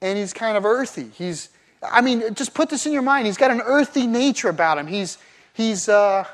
and 0.00 0.18
he's 0.18 0.32
kind 0.32 0.56
of 0.56 0.64
earthy. 0.64 1.10
He's, 1.14 1.50
I 1.82 2.00
mean, 2.00 2.34
just 2.34 2.54
put 2.54 2.70
this 2.70 2.86
in 2.86 2.92
your 2.92 3.02
mind. 3.02 3.26
He's 3.26 3.36
got 3.36 3.50
an 3.50 3.60
earthy 3.60 4.06
nature 4.06 4.48
about 4.48 4.78
him. 4.78 4.86
He's, 4.86 5.18
he's, 5.52 5.88
uh, 5.88 6.24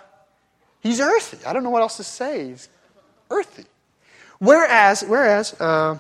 he's 0.81 1.01
earthy. 1.01 1.45
I 1.45 1.53
don't 1.53 1.63
know 1.63 1.71
what 1.71 1.83
else 1.83 1.97
to 1.97 2.05
say. 2.05 2.49
He's 2.49 2.69
earthy. 3.31 3.64
Whereas, 4.38 5.03
whereas 5.03 5.59
uh, 5.61 5.99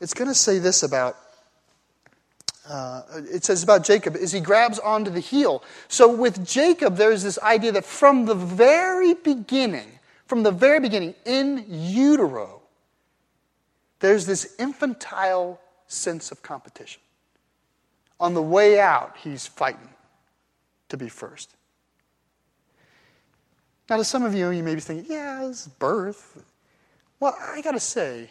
it's 0.00 0.14
going 0.14 0.28
to 0.28 0.34
say 0.34 0.58
this 0.58 0.82
about, 0.82 1.16
uh, 2.68 3.02
it 3.32 3.44
says 3.44 3.62
about 3.62 3.84
Jacob, 3.84 4.16
is 4.16 4.32
he 4.32 4.40
grabs 4.40 4.78
onto 4.78 5.10
the 5.10 5.20
heel. 5.20 5.62
So 5.88 6.14
with 6.14 6.46
Jacob, 6.46 6.96
there's 6.96 7.22
this 7.22 7.38
idea 7.40 7.72
that 7.72 7.84
from 7.84 8.26
the 8.26 8.34
very 8.34 9.14
beginning, 9.14 9.98
from 10.26 10.42
the 10.42 10.50
very 10.52 10.78
beginning, 10.78 11.14
in 11.24 11.64
utero, 11.68 12.60
there's 14.00 14.26
this 14.26 14.54
infantile 14.58 15.60
sense 15.86 16.30
of 16.30 16.42
competition. 16.42 17.02
On 18.20 18.34
the 18.34 18.42
way 18.42 18.78
out, 18.78 19.16
he's 19.16 19.46
fighting 19.46 19.88
to 20.90 20.96
be 20.96 21.08
first. 21.08 21.54
Now, 23.88 23.96
to 23.96 24.04
some 24.04 24.22
of 24.22 24.34
you, 24.34 24.50
you 24.50 24.62
may 24.62 24.74
be 24.74 24.80
thinking, 24.80 25.10
yeah, 25.10 25.48
it's 25.48 25.66
birth. 25.66 26.44
Well, 27.20 27.36
I 27.38 27.60
got 27.60 27.72
to 27.72 27.80
say, 27.80 28.30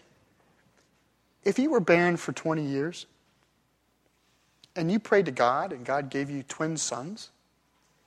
if 1.43 1.59
you 1.59 1.69
were 1.69 1.79
barren 1.79 2.17
for 2.17 2.33
20 2.33 2.63
years 2.63 3.05
and 4.75 4.91
you 4.91 4.99
prayed 4.99 5.25
to 5.25 5.31
God 5.31 5.71
and 5.71 5.85
God 5.85 6.09
gave 6.09 6.29
you 6.29 6.43
twin 6.43 6.75
sons, 6.75 7.29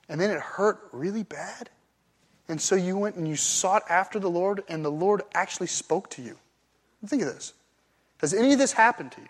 and 0.09 0.19
then 0.19 0.29
it 0.29 0.39
hurt 0.39 0.79
really 0.91 1.23
bad, 1.23 1.69
and 2.49 2.59
so 2.59 2.75
you 2.75 2.97
went 2.97 3.15
and 3.15 3.27
you 3.27 3.37
sought 3.37 3.83
after 3.89 4.19
the 4.19 4.29
Lord, 4.29 4.63
and 4.67 4.83
the 4.83 4.91
Lord 4.91 5.21
actually 5.33 5.67
spoke 5.67 6.09
to 6.11 6.21
you. 6.21 6.37
Think 7.05 7.21
of 7.23 7.33
this. 7.33 7.53
Has 8.19 8.33
any 8.33 8.53
of 8.53 8.59
this 8.59 8.73
happened 8.73 9.13
to 9.13 9.21
you? 9.21 9.27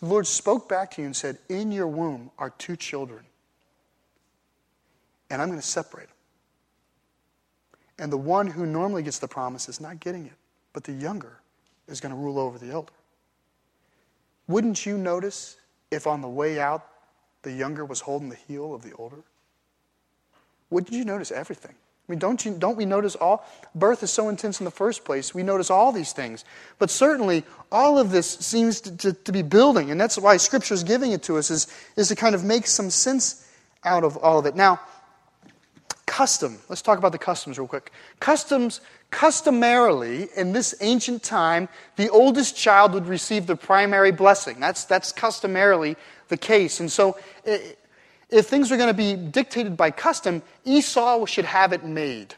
The 0.00 0.06
Lord 0.06 0.26
spoke 0.26 0.68
back 0.68 0.92
to 0.92 1.02
you 1.02 1.06
and 1.06 1.16
said, 1.16 1.38
In 1.48 1.72
your 1.72 1.88
womb 1.88 2.30
are 2.38 2.50
two 2.50 2.76
children, 2.76 3.24
and 5.30 5.42
I'm 5.42 5.48
going 5.48 5.60
to 5.60 5.66
separate 5.66 6.08
them. 6.08 6.17
And 7.98 8.12
the 8.12 8.16
one 8.18 8.46
who 8.46 8.64
normally 8.64 9.02
gets 9.02 9.18
the 9.18 9.28
promise 9.28 9.68
is 9.68 9.80
not 9.80 10.00
getting 10.00 10.26
it, 10.26 10.32
but 10.72 10.84
the 10.84 10.92
younger 10.92 11.40
is 11.88 12.00
going 12.00 12.14
to 12.14 12.20
rule 12.20 12.38
over 12.38 12.58
the 12.58 12.70
elder. 12.70 12.92
Wouldn't 14.46 14.86
you 14.86 14.96
notice 14.96 15.56
if 15.90 16.06
on 16.06 16.20
the 16.20 16.28
way 16.28 16.60
out 16.60 16.86
the 17.42 17.52
younger 17.52 17.84
was 17.84 18.00
holding 18.00 18.28
the 18.28 18.36
heel 18.36 18.74
of 18.74 18.82
the 18.82 18.92
older? 18.92 19.22
Wouldn't 20.70 20.92
you 20.92 21.04
notice 21.04 21.30
everything? 21.30 21.74
I 22.08 22.12
mean, 22.12 22.18
don't, 22.18 22.42
you, 22.42 22.56
don't 22.58 22.76
we 22.76 22.86
notice 22.86 23.16
all? 23.16 23.46
Birth 23.74 24.02
is 24.02 24.10
so 24.10 24.30
intense 24.30 24.60
in 24.60 24.64
the 24.64 24.70
first 24.70 25.04
place. 25.04 25.34
We 25.34 25.42
notice 25.42 25.70
all 25.70 25.92
these 25.92 26.12
things. 26.12 26.44
But 26.78 26.90
certainly, 26.90 27.44
all 27.70 27.98
of 27.98 28.10
this 28.10 28.26
seems 28.26 28.80
to, 28.82 28.96
to, 28.96 29.12
to 29.12 29.32
be 29.32 29.42
building. 29.42 29.90
And 29.90 30.00
that's 30.00 30.16
why 30.16 30.38
Scripture 30.38 30.72
is 30.72 30.84
giving 30.84 31.12
it 31.12 31.22
to 31.24 31.36
us, 31.36 31.50
is, 31.50 31.66
is 31.96 32.08
to 32.08 32.16
kind 32.16 32.34
of 32.34 32.44
make 32.44 32.66
some 32.66 32.88
sense 32.88 33.46
out 33.84 34.04
of 34.04 34.16
all 34.16 34.38
of 34.38 34.46
it. 34.46 34.56
Now, 34.56 34.80
custom. 36.18 36.58
Let's 36.68 36.82
talk 36.82 36.98
about 36.98 37.12
the 37.12 37.18
customs 37.18 37.58
real 37.58 37.68
quick. 37.68 37.92
Customs, 38.18 38.80
customarily, 39.12 40.28
in 40.34 40.52
this 40.52 40.74
ancient 40.80 41.22
time, 41.22 41.68
the 41.94 42.08
oldest 42.08 42.56
child 42.56 42.92
would 42.94 43.06
receive 43.06 43.46
the 43.46 43.54
primary 43.54 44.10
blessing. 44.10 44.58
That's, 44.58 44.82
that's 44.82 45.12
customarily 45.12 45.96
the 46.26 46.36
case. 46.36 46.80
And 46.80 46.90
so, 46.90 47.16
if 47.44 48.46
things 48.48 48.72
are 48.72 48.76
going 48.76 48.88
to 48.88 48.94
be 48.94 49.14
dictated 49.14 49.76
by 49.76 49.92
custom, 49.92 50.42
Esau 50.64 51.24
should 51.24 51.44
have 51.44 51.72
it 51.72 51.84
made. 51.84 52.34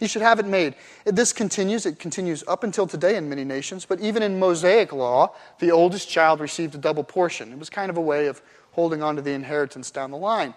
He 0.00 0.08
should 0.08 0.22
have 0.22 0.40
it 0.40 0.46
made. 0.46 0.74
This 1.04 1.32
continues. 1.32 1.86
It 1.86 2.00
continues 2.00 2.42
up 2.48 2.64
until 2.64 2.88
today 2.88 3.14
in 3.14 3.28
many 3.28 3.44
nations, 3.44 3.84
but 3.84 4.00
even 4.00 4.24
in 4.24 4.40
Mosaic 4.40 4.92
law, 4.92 5.32
the 5.60 5.70
oldest 5.70 6.08
child 6.08 6.40
received 6.40 6.74
a 6.74 6.78
double 6.78 7.04
portion. 7.04 7.52
It 7.52 7.58
was 7.60 7.70
kind 7.70 7.88
of 7.88 7.96
a 7.96 8.00
way 8.00 8.26
of 8.26 8.42
holding 8.72 9.00
on 9.00 9.14
to 9.14 9.22
the 9.22 9.30
inheritance 9.30 9.92
down 9.92 10.10
the 10.10 10.16
line. 10.16 10.54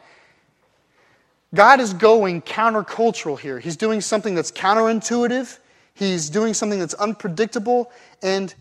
God 1.53 1.79
is 1.79 1.93
going 1.93 2.41
countercultural 2.41 3.39
here. 3.39 3.59
He's 3.59 3.77
doing 3.77 4.01
something 4.01 4.35
that's 4.35 4.51
counterintuitive, 4.51 5.59
he's 5.93 6.29
doing 6.29 6.53
something 6.53 6.79
that's 6.79 6.95
unpredictable, 6.95 7.91
and 8.21 8.53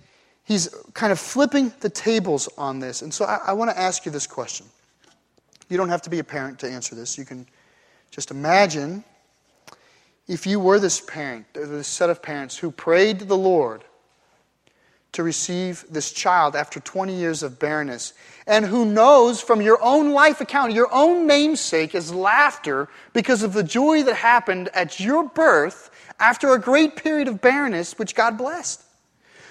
he's 0.45 0.69
kind 0.93 1.13
of 1.13 1.19
flipping 1.19 1.73
the 1.81 1.89
tables 1.89 2.49
on 2.57 2.79
this. 2.79 3.03
And 3.03 3.13
so 3.13 3.25
I, 3.25 3.41
I 3.47 3.53
want 3.53 3.71
to 3.71 3.79
ask 3.79 4.05
you 4.05 4.13
this 4.13 4.27
question. 4.27 4.67
You 5.69 5.77
don't 5.77 5.89
have 5.89 6.03
to 6.03 6.11
be 6.11 6.19
a 6.19 6.25
parent 6.25 6.59
to 6.61 6.71
answer 6.71 6.95
this. 6.95 7.17
You 7.19 7.25
can 7.25 7.47
just 8.11 8.31
imagine 8.31 9.03
if 10.29 10.47
you 10.47 10.61
were 10.61 10.79
this 10.79 11.01
parent, 11.01 11.47
this 11.53 11.89
set 11.89 12.11
of 12.11 12.23
parents 12.23 12.57
who 12.57 12.71
prayed 12.71 13.19
to 13.19 13.25
the 13.25 13.37
Lord 13.37 13.85
to 15.13 15.23
receive 15.23 15.85
this 15.91 16.13
child 16.13 16.57
after 16.57 16.81
20 16.81 17.15
years 17.15 17.43
of 17.43 17.59
barrenness, 17.59 18.15
and 18.47 18.65
who 18.65 18.85
knows 18.85 19.41
from 19.41 19.63
your 19.63 19.83
own 19.83 20.13
life 20.13 20.41
account, 20.41 20.73
your 20.73 20.93
own 20.93 21.27
namesake 21.27 21.95
is 21.95 22.13
laughter 22.13 22.89
because 23.13 23.43
of 23.43 23.53
the 23.53 23.63
joy 23.63 24.03
that 24.03 24.17
happened 24.17 24.69
at 24.75 25.01
your 25.01 25.29
birth 25.29 25.91
after 26.21 26.53
a 26.53 26.59
great 26.59 26.97
period 26.97 27.29
of 27.29 27.41
barrenness, 27.41 27.99
which 27.99 28.15
God 28.15 28.37
blessed. 28.37 28.83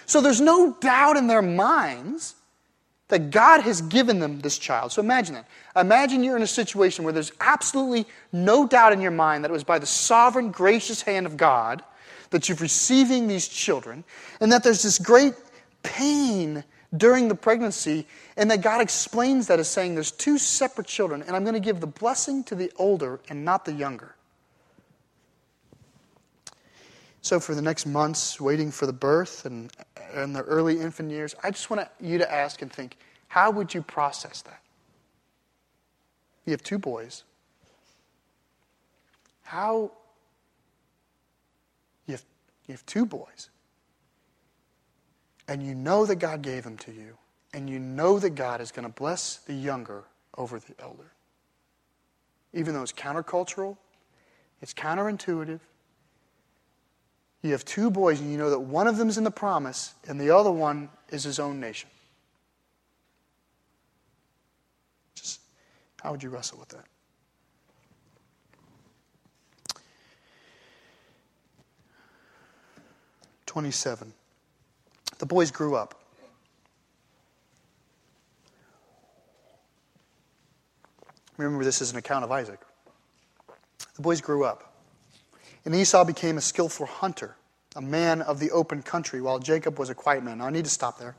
So 0.05 0.21
there's 0.21 0.41
no 0.41 0.73
doubt 0.79 1.17
in 1.17 1.27
their 1.27 1.41
minds 1.41 2.35
that 3.07 3.31
God 3.31 3.61
has 3.61 3.81
given 3.81 4.19
them 4.19 4.39
this 4.39 4.57
child. 4.57 4.91
So 4.91 5.01
imagine 5.01 5.35
that. 5.35 5.47
Imagine 5.75 6.23
you're 6.23 6.37
in 6.37 6.43
a 6.43 6.47
situation 6.47 7.03
where 7.03 7.13
there's 7.13 7.31
absolutely 7.39 8.05
no 8.31 8.67
doubt 8.67 8.93
in 8.93 9.01
your 9.01 9.11
mind 9.11 9.43
that 9.43 9.51
it 9.51 9.53
was 9.53 9.63
by 9.63 9.79
the 9.79 9.85
sovereign, 9.85 10.51
gracious 10.51 11.01
hand 11.01 11.25
of 11.25 11.37
God 11.37 11.83
that 12.29 12.49
you're 12.49 12.57
receiving 12.57 13.27
these 13.27 13.47
children, 13.47 14.03
and 14.39 14.51
that 14.51 14.63
there's 14.63 14.81
this 14.81 14.97
great 14.97 15.35
pain 15.83 16.63
during 16.95 17.27
the 17.27 17.35
pregnancy, 17.35 18.05
and 18.37 18.51
that 18.51 18.61
God 18.61 18.81
explains 18.81 19.47
that 19.47 19.59
as 19.59 19.67
saying 19.67 19.95
there's 19.95 20.11
two 20.11 20.37
separate 20.37 20.87
children, 20.87 21.23
and 21.23 21.35
I'm 21.35 21.43
going 21.43 21.55
to 21.55 21.59
give 21.59 21.79
the 21.79 21.87
blessing 21.87 22.43
to 22.45 22.55
the 22.55 22.71
older 22.77 23.19
and 23.29 23.43
not 23.43 23.65
the 23.65 23.73
younger. 23.73 24.15
So, 27.21 27.39
for 27.39 27.55
the 27.55 27.61
next 27.61 27.85
months, 27.85 28.39
waiting 28.39 28.69
for 28.69 28.85
the 28.85 28.93
birth 28.93 29.45
and, 29.45 29.71
and 30.13 30.35
the 30.35 30.41
early 30.41 30.79
infant 30.79 31.09
years, 31.09 31.33
I 31.41 31.51
just 31.51 31.69
want 31.69 31.87
you 32.01 32.17
to 32.17 32.31
ask 32.31 32.61
and 32.61 32.71
think 32.71 32.97
how 33.29 33.49
would 33.49 33.73
you 33.73 33.81
process 33.81 34.41
that? 34.41 34.61
You 36.45 36.51
have 36.51 36.61
two 36.61 36.77
boys. 36.77 37.23
How? 39.43 39.91
You 42.07 42.13
have, 42.15 42.23
you 42.67 42.73
have 42.73 42.85
two 42.85 43.05
boys. 43.05 43.49
And 45.53 45.61
you 45.61 45.75
know 45.75 46.03
that 46.07 46.15
God 46.15 46.41
gave 46.41 46.63
them 46.63 46.77
to 46.79 46.91
you. 46.91 47.15
And 47.53 47.69
you 47.69 47.77
know 47.77 48.17
that 48.17 48.31
God 48.31 48.59
is 48.59 48.71
going 48.71 48.87
to 48.87 48.91
bless 48.91 49.35
the 49.35 49.53
younger 49.53 50.03
over 50.35 50.57
the 50.57 50.73
elder. 50.79 51.11
Even 52.53 52.73
though 52.73 52.81
it's 52.81 52.91
countercultural, 52.91 53.77
it's 54.63 54.73
counterintuitive, 54.73 55.59
you 57.43 57.51
have 57.51 57.63
two 57.65 57.91
boys, 57.91 58.19
and 58.19 58.31
you 58.31 58.37
know 58.39 58.49
that 58.49 58.61
one 58.61 58.87
of 58.87 58.97
them 58.97 59.09
is 59.09 59.19
in 59.19 59.23
the 59.23 59.29
promise, 59.29 59.93
and 60.07 60.19
the 60.19 60.35
other 60.35 60.51
one 60.51 60.89
is 61.09 61.23
his 61.23 61.37
own 61.37 61.59
nation. 61.59 61.91
Just 65.13 65.39
how 66.01 66.13
would 66.13 66.23
you 66.23 66.29
wrestle 66.29 66.57
with 66.57 66.69
that? 66.69 66.85
Twenty-seven. 73.45 74.13
The 75.19 75.25
boys 75.25 75.51
grew 75.51 75.75
up. 75.75 75.99
Remember, 81.37 81.63
this 81.63 81.81
is 81.81 81.91
an 81.91 81.97
account 81.97 82.23
of 82.23 82.31
Isaac. 82.31 82.59
The 83.95 84.01
boys 84.01 84.21
grew 84.21 84.43
up. 84.43 84.73
And 85.65 85.73
Esau 85.73 86.03
became 86.03 86.37
a 86.37 86.41
skillful 86.41 86.85
hunter, 86.85 87.35
a 87.75 87.81
man 87.81 88.21
of 88.21 88.39
the 88.39 88.51
open 88.51 88.81
country, 88.81 89.21
while 89.21 89.39
Jacob 89.39 89.79
was 89.79 89.89
a 89.89 89.95
quiet 89.95 90.23
man. 90.23 90.39
Now, 90.39 90.47
I 90.47 90.49
need 90.49 90.65
to 90.65 90.71
stop 90.71 90.99
there. 90.99 91.15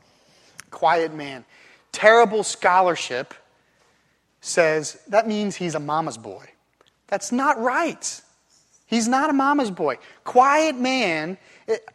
Quiet 0.71 1.15
man. 1.15 1.45
Terrible 1.93 2.43
scholarship 2.43 3.35
says 4.41 5.01
that 5.09 5.27
means 5.27 5.57
he's 5.57 5.75
a 5.75 5.81
mama's 5.81 6.19
boy. 6.19 6.47
That's 7.07 7.33
not 7.33 7.61
right. 7.61 8.21
He's 8.87 9.09
not 9.09 9.31
a 9.31 9.33
mama's 9.33 9.71
boy. 9.71 9.99
Quiet 10.25 10.77
man, 10.77 11.39
it, 11.67 11.87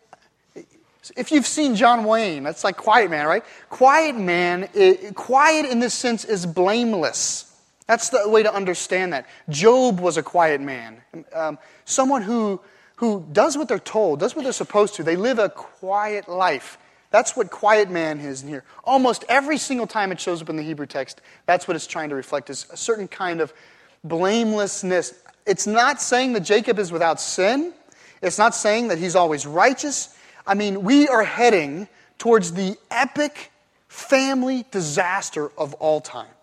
if 1.18 1.32
you've 1.32 1.48
seen 1.48 1.76
John 1.76 2.04
Wayne, 2.04 2.44
that's 2.44 2.64
like 2.64 2.78
quiet 2.78 3.10
man, 3.10 3.26
right? 3.26 3.44
Quiet 3.70 4.16
man, 4.16 4.68
quiet 5.16 5.66
in 5.66 5.80
this 5.80 5.94
sense 5.94 6.26
is 6.26 6.46
blameless. 6.46 7.46
That's 7.88 8.10
the 8.10 8.30
way 8.30 8.44
to 8.44 8.54
understand 8.54 9.14
that. 9.14 9.26
Job 9.50 10.00
was 10.00 10.18
a 10.18 10.24
quiet 10.24 10.62
man, 10.62 11.02
um, 11.34 11.58
someone 11.86 12.22
who, 12.22 12.62
who 12.98 13.26
does 13.32 13.58
what 13.58 13.68
they're 13.68 13.80
told, 13.80 14.20
does 14.20 14.36
what 14.36 14.44
they're 14.44 14.52
supposed 14.52 14.96
to. 14.96 15.04
They 15.04 15.16
live 15.16 15.40
a 15.40 15.50
quiet 15.50 16.30
life. 16.30 16.78
That's 17.12 17.36
what 17.36 17.50
quiet 17.50 17.90
man 17.90 18.20
is 18.20 18.44
in 18.44 18.50
here. 18.50 18.64
Almost 18.84 19.26
every 19.28 19.58
single 19.58 19.88
time 19.88 20.12
it 20.12 20.20
shows 20.20 20.42
up 20.42 20.50
in 20.50 20.56
the 20.56 20.64
Hebrew 20.64 20.86
text, 20.86 21.22
that's 21.48 21.68
what 21.68 21.76
it's 21.76 21.88
trying 21.88 22.10
to 22.10 22.16
reflect 22.16 22.50
is 22.52 22.68
a 22.72 22.78
certain 22.78 23.08
kind 23.08 23.42
of 23.42 23.54
blamelessness. 24.04 25.14
It's 25.48 25.66
not 25.66 26.00
saying 26.02 26.34
that 26.34 26.42
Jacob 26.42 26.78
is 26.78 26.92
without 26.92 27.20
sin. 27.20 27.74
It's 28.22 28.38
not 28.38 28.54
saying 28.54 28.90
that 28.90 29.00
he's 29.00 29.16
always 29.16 29.48
righteous. 29.48 30.16
I 30.50 30.56
mean, 30.56 30.82
we 30.82 31.08
are 31.08 31.24
heading 31.24 31.88
towards 32.18 32.54
the 32.54 32.76
epic 32.90 33.52
family 33.88 34.66
disaster 34.72 35.52
of 35.56 35.76
all 35.76 36.02
time. 36.02 36.34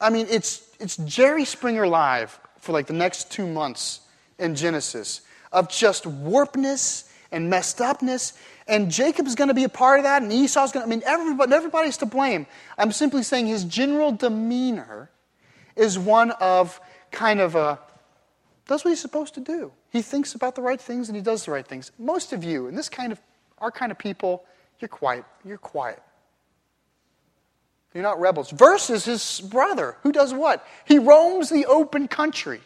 I 0.00 0.10
mean, 0.10 0.26
it's, 0.28 0.68
it's 0.80 0.96
Jerry 0.96 1.44
Springer 1.44 1.86
Live 1.86 2.40
for 2.58 2.72
like 2.72 2.88
the 2.88 2.94
next 2.94 3.30
two 3.30 3.46
months 3.46 4.00
in 4.40 4.56
Genesis 4.56 5.20
of 5.52 5.70
just 5.70 6.04
warpness 6.04 7.08
and 7.30 7.48
messed 7.48 7.80
upness. 7.80 8.32
And 8.66 8.90
Jacob's 8.90 9.36
going 9.36 9.46
to 9.46 9.54
be 9.54 9.64
a 9.64 9.68
part 9.68 10.00
of 10.00 10.02
that, 10.02 10.20
and 10.20 10.32
Esau's 10.32 10.72
going 10.72 10.82
to, 10.82 10.88
I 10.88 10.90
mean, 10.90 11.04
everybody, 11.06 11.54
everybody's 11.54 11.96
to 11.98 12.06
blame. 12.06 12.48
I'm 12.76 12.90
simply 12.90 13.22
saying 13.22 13.46
his 13.46 13.62
general 13.62 14.10
demeanor 14.10 15.12
is 15.76 15.96
one 15.96 16.32
of 16.32 16.80
kind 17.12 17.38
of 17.38 17.54
a, 17.54 17.78
does 18.66 18.84
what 18.84 18.90
he's 18.90 19.00
supposed 19.00 19.34
to 19.34 19.40
do. 19.40 19.70
He 19.90 20.02
thinks 20.02 20.34
about 20.34 20.54
the 20.54 20.62
right 20.62 20.80
things 20.80 21.08
and 21.08 21.16
he 21.16 21.22
does 21.22 21.44
the 21.44 21.50
right 21.50 21.66
things. 21.66 21.90
Most 21.98 22.32
of 22.32 22.44
you, 22.44 22.66
and 22.66 22.78
this 22.78 22.88
kind 22.88 23.12
of, 23.12 23.20
our 23.58 23.70
kind 23.70 23.90
of 23.90 23.98
people, 23.98 24.44
you're 24.78 24.88
quiet. 24.88 25.24
You're 25.44 25.58
quiet. 25.58 26.02
You're 27.92 28.04
not 28.04 28.20
rebels. 28.20 28.50
Versus 28.50 29.04
his 29.04 29.40
brother, 29.40 29.96
who 30.02 30.12
does 30.12 30.32
what? 30.32 30.64
He 30.84 30.98
roams 30.98 31.50
the 31.50 31.66
open 31.66 32.06
country. 32.06 32.60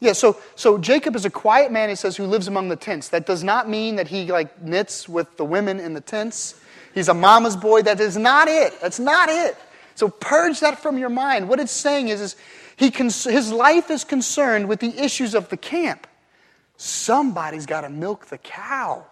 Yeah, 0.00 0.12
so, 0.12 0.36
so 0.54 0.78
Jacob 0.78 1.16
is 1.16 1.24
a 1.24 1.30
quiet 1.30 1.72
man, 1.72 1.88
he 1.88 1.94
says, 1.94 2.16
who 2.16 2.24
lives 2.24 2.46
among 2.46 2.68
the 2.68 2.76
tents. 2.76 3.08
That 3.08 3.26
does 3.26 3.42
not 3.42 3.68
mean 3.68 3.96
that 3.96 4.08
he 4.08 4.30
like 4.30 4.62
knits 4.62 5.08
with 5.08 5.36
the 5.36 5.44
women 5.44 5.80
in 5.80 5.94
the 5.94 6.00
tents. 6.00 6.54
He's 6.94 7.08
a 7.08 7.14
mama's 7.14 7.56
boy. 7.56 7.82
That 7.82 8.00
is 8.00 8.16
not 8.16 8.48
it. 8.48 8.80
That's 8.80 8.98
not 8.98 9.28
it. 9.28 9.56
So 9.98 10.08
purge 10.08 10.60
that 10.60 10.78
from 10.78 10.96
your 10.96 11.08
mind. 11.08 11.48
What 11.48 11.58
it's 11.58 11.72
saying 11.72 12.06
is, 12.06 12.20
is 12.20 12.36
he 12.76 12.92
cons- 12.92 13.24
his 13.24 13.50
life 13.50 13.90
is 13.90 14.04
concerned 14.04 14.68
with 14.68 14.78
the 14.78 14.96
issues 14.96 15.34
of 15.34 15.48
the 15.48 15.56
camp. 15.56 16.06
Somebody's 16.76 17.66
got 17.66 17.80
to 17.80 17.88
milk 17.88 18.26
the 18.26 18.38
cow. 18.38 19.04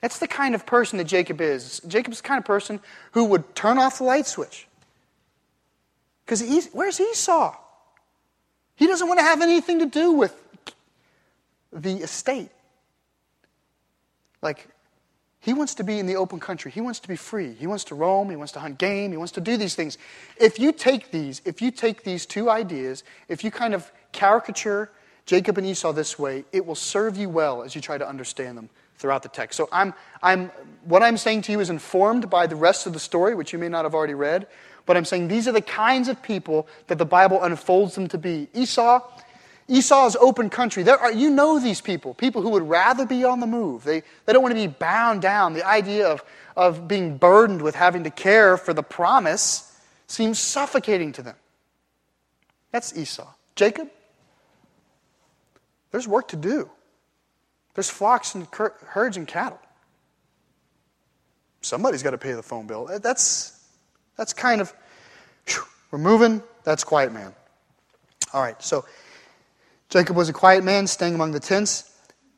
That's 0.00 0.18
the 0.18 0.26
kind 0.26 0.56
of 0.56 0.66
person 0.66 0.98
that 0.98 1.04
Jacob 1.04 1.40
is. 1.40 1.80
Jacob's 1.86 2.20
the 2.20 2.26
kind 2.26 2.38
of 2.38 2.44
person 2.44 2.80
who 3.12 3.26
would 3.26 3.54
turn 3.54 3.78
off 3.78 3.98
the 3.98 4.04
light 4.04 4.26
switch. 4.26 4.66
Because 6.24 6.68
where's 6.72 6.98
Esau? 6.98 7.56
He 8.74 8.88
doesn't 8.88 9.06
want 9.06 9.20
to 9.20 9.24
have 9.24 9.42
anything 9.42 9.78
to 9.78 9.86
do 9.86 10.10
with 10.10 10.34
the 11.72 11.98
estate. 11.98 12.50
Like, 14.42 14.66
he 15.46 15.52
wants 15.52 15.76
to 15.76 15.84
be 15.84 16.00
in 16.00 16.06
the 16.06 16.16
open 16.16 16.40
country. 16.40 16.72
He 16.72 16.80
wants 16.80 16.98
to 16.98 17.06
be 17.06 17.14
free. 17.14 17.52
He 17.52 17.68
wants 17.68 17.84
to 17.84 17.94
roam. 17.94 18.30
He 18.30 18.34
wants 18.34 18.52
to 18.54 18.58
hunt 18.58 18.78
game. 18.78 19.12
He 19.12 19.16
wants 19.16 19.30
to 19.34 19.40
do 19.40 19.56
these 19.56 19.76
things. 19.76 19.96
If 20.38 20.58
you 20.58 20.72
take 20.72 21.12
these, 21.12 21.40
if 21.44 21.62
you 21.62 21.70
take 21.70 22.02
these 22.02 22.26
two 22.26 22.50
ideas, 22.50 23.04
if 23.28 23.44
you 23.44 23.52
kind 23.52 23.72
of 23.72 23.92
caricature 24.10 24.90
Jacob 25.24 25.56
and 25.56 25.64
Esau 25.64 25.92
this 25.92 26.18
way, 26.18 26.44
it 26.50 26.66
will 26.66 26.74
serve 26.74 27.16
you 27.16 27.28
well 27.28 27.62
as 27.62 27.76
you 27.76 27.80
try 27.80 27.96
to 27.96 28.08
understand 28.08 28.58
them 28.58 28.68
throughout 28.98 29.22
the 29.22 29.28
text. 29.28 29.56
So 29.56 29.68
I'm, 29.70 29.94
I'm, 30.20 30.48
what 30.82 31.04
I'm 31.04 31.16
saying 31.16 31.42
to 31.42 31.52
you 31.52 31.60
is 31.60 31.70
informed 31.70 32.28
by 32.28 32.48
the 32.48 32.56
rest 32.56 32.88
of 32.88 32.92
the 32.92 32.98
story, 32.98 33.36
which 33.36 33.52
you 33.52 33.60
may 33.60 33.68
not 33.68 33.84
have 33.84 33.94
already 33.94 34.14
read. 34.14 34.48
But 34.84 34.96
I'm 34.96 35.04
saying 35.04 35.28
these 35.28 35.46
are 35.46 35.52
the 35.52 35.60
kinds 35.60 36.08
of 36.08 36.20
people 36.24 36.66
that 36.88 36.98
the 36.98 37.06
Bible 37.06 37.40
unfolds 37.40 37.94
them 37.94 38.08
to 38.08 38.18
be. 38.18 38.48
Esau, 38.52 39.00
Esau's 39.68 40.16
open 40.16 40.48
country. 40.48 40.82
There 40.82 40.98
are, 40.98 41.12
you 41.12 41.30
know 41.30 41.58
these 41.58 41.80
people, 41.80 42.14
people 42.14 42.40
who 42.42 42.50
would 42.50 42.68
rather 42.68 43.04
be 43.04 43.24
on 43.24 43.40
the 43.40 43.46
move. 43.46 43.82
They, 43.82 44.02
they 44.24 44.32
don't 44.32 44.42
want 44.42 44.54
to 44.54 44.60
be 44.60 44.68
bound 44.68 45.22
down. 45.22 45.54
The 45.54 45.66
idea 45.66 46.08
of, 46.08 46.22
of 46.56 46.86
being 46.86 47.16
burdened 47.16 47.62
with 47.62 47.74
having 47.74 48.04
to 48.04 48.10
care 48.10 48.56
for 48.56 48.72
the 48.72 48.82
promise 48.82 49.76
seems 50.06 50.38
suffocating 50.38 51.12
to 51.12 51.22
them. 51.22 51.36
That's 52.70 52.96
Esau. 52.96 53.26
Jacob, 53.56 53.90
there's 55.90 56.06
work 56.06 56.28
to 56.28 56.36
do. 56.36 56.70
There's 57.74 57.90
flocks 57.90 58.34
and 58.34 58.46
herds 58.52 59.16
and 59.16 59.26
cattle. 59.26 59.58
Somebody's 61.60 62.02
got 62.02 62.12
to 62.12 62.18
pay 62.18 62.32
the 62.32 62.42
phone 62.42 62.66
bill. 62.66 62.88
That's, 63.02 63.64
that's 64.16 64.32
kind 64.32 64.60
of, 64.60 64.72
whew, 65.48 65.64
we're 65.90 65.98
moving. 65.98 66.42
That's 66.62 66.84
quiet 66.84 67.12
man. 67.12 67.34
All 68.32 68.42
right, 68.42 68.62
so 68.62 68.84
Jacob 69.88 70.16
was 70.16 70.28
a 70.28 70.32
quiet 70.32 70.64
man 70.64 70.86
staying 70.86 71.14
among 71.14 71.32
the 71.32 71.40
tents. 71.40 71.90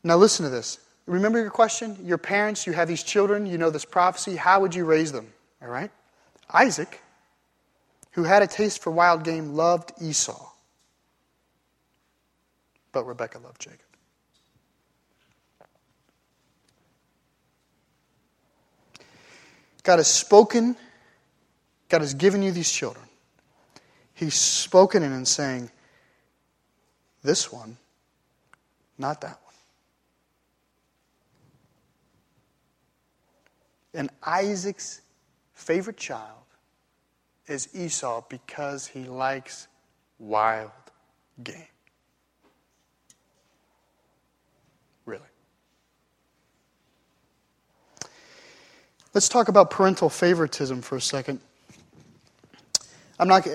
Now 0.05 0.17
listen 0.17 0.45
to 0.45 0.51
this. 0.51 0.79
Remember 1.07 1.41
your 1.41 1.51
question? 1.51 1.97
Your 2.05 2.19
parents, 2.19 2.67
you 2.67 2.75
have 2.75 2.89
these 2.89 3.03
children, 3.03 3.47
you 3.47 3.57
know 3.57 3.71
this 3.71 3.85
prophecy. 3.85 4.37
How 4.37 4.61
would 4.61 4.75
you 4.75 4.85
raise 4.85 5.11
them? 5.11 5.33
All 5.63 5.69
right? 5.69 5.91
Isaac, 6.53 7.01
who 8.13 8.25
had 8.25 8.43
a 8.43 8.47
taste 8.47 8.83
for 8.83 8.91
wild 8.91 9.25
game, 9.25 9.55
loved 9.55 9.93
Esau. 10.01 10.51
But 12.93 13.05
Rebekah 13.05 13.39
loved 13.39 13.61
Jacob. 13.61 13.81
God 19.83 19.99
has 19.99 20.09
spoken, 20.09 20.77
God 21.89 22.03
has 22.03 22.13
given 22.13 22.43
you 22.43 22.53
these 22.53 22.71
children. 22.71 23.07
He's 24.13 24.35
spoken 24.35 25.03
in 25.03 25.13
and 25.13 25.27
saying, 25.27 25.71
This 27.29 27.53
one, 27.53 27.77
not 28.97 29.21
that 29.21 29.39
one. 29.45 29.55
And 33.93 34.11
Isaac's 34.23 35.03
favorite 35.53 35.99
child 35.99 36.47
is 37.47 37.69
Esau 37.75 38.23
because 38.31 38.87
he 38.87 39.05
likes 39.05 39.69
wild 40.19 40.71
game. 41.45 41.67
Really. 45.05 45.21
Let's 49.13 49.29
talk 49.29 49.49
about 49.49 49.69
parental 49.69 50.09
favoritism 50.09 50.81
for 50.81 50.97
a 50.97 51.03
second. 51.03 51.41
I'm 53.19 53.29
not 53.29 53.47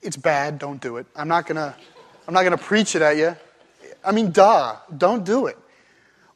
it's 0.00 0.16
bad, 0.16 0.58
don't 0.58 0.80
do 0.80 0.96
it. 0.96 1.04
I'm 1.14 1.28
not 1.28 1.46
going 1.46 1.56
to 1.56 1.74
I'm 2.26 2.34
not 2.34 2.42
going 2.42 2.56
to 2.56 2.62
preach 2.62 2.94
it 2.94 3.02
at 3.02 3.16
you. 3.16 3.36
I 4.04 4.12
mean, 4.12 4.30
duh, 4.30 4.76
don't 4.96 5.24
do 5.24 5.46
it. 5.46 5.58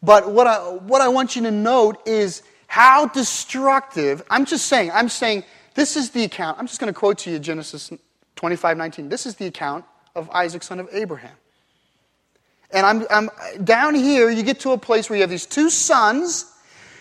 But 0.03 0.31
what 0.33 0.47
I 0.47 0.59
what 0.59 1.01
I 1.03 1.09
want 1.09 1.37
you 1.37 1.43
to 1.43 1.51
note 1.51 2.07
is 2.07 2.43
how 2.67 3.07
destructive. 3.07 4.23
I'm 4.31 4.47
just 4.47 4.67
saying, 4.67 4.91
I'm 4.93 5.09
saying 5.09 5.45
this 5.75 5.97
is 5.97 6.11
the 6.11 6.25
account. 6.25 6.59
I'm 6.59 6.67
just 6.67 6.81
going 6.81 6.93
to 6.93 6.99
quote 6.99 7.19
to 7.19 7.31
you 7.31 7.39
Genesis 7.39 7.93
25:19. 8.37 9.11
This 9.11 9.27
is 9.27 9.35
the 9.37 9.47
account 9.47 9.85
of 10.15 10.31
Isaac 10.31 10.63
son 10.63 10.81
of 10.81 10.89
Abraham. 10.93 11.37
And 12.73 12.87
I'm, 12.87 13.05
I'm 13.11 13.31
down 13.65 13.97
here, 13.97 14.31
you 14.31 14.45
get 14.45 14.61
to 14.61 14.71
a 14.71 14.79
place 14.79 15.11
where 15.11 15.17
you 15.17 15.23
have 15.23 15.31
these 15.31 15.47
two 15.47 15.71
sons 15.71 16.51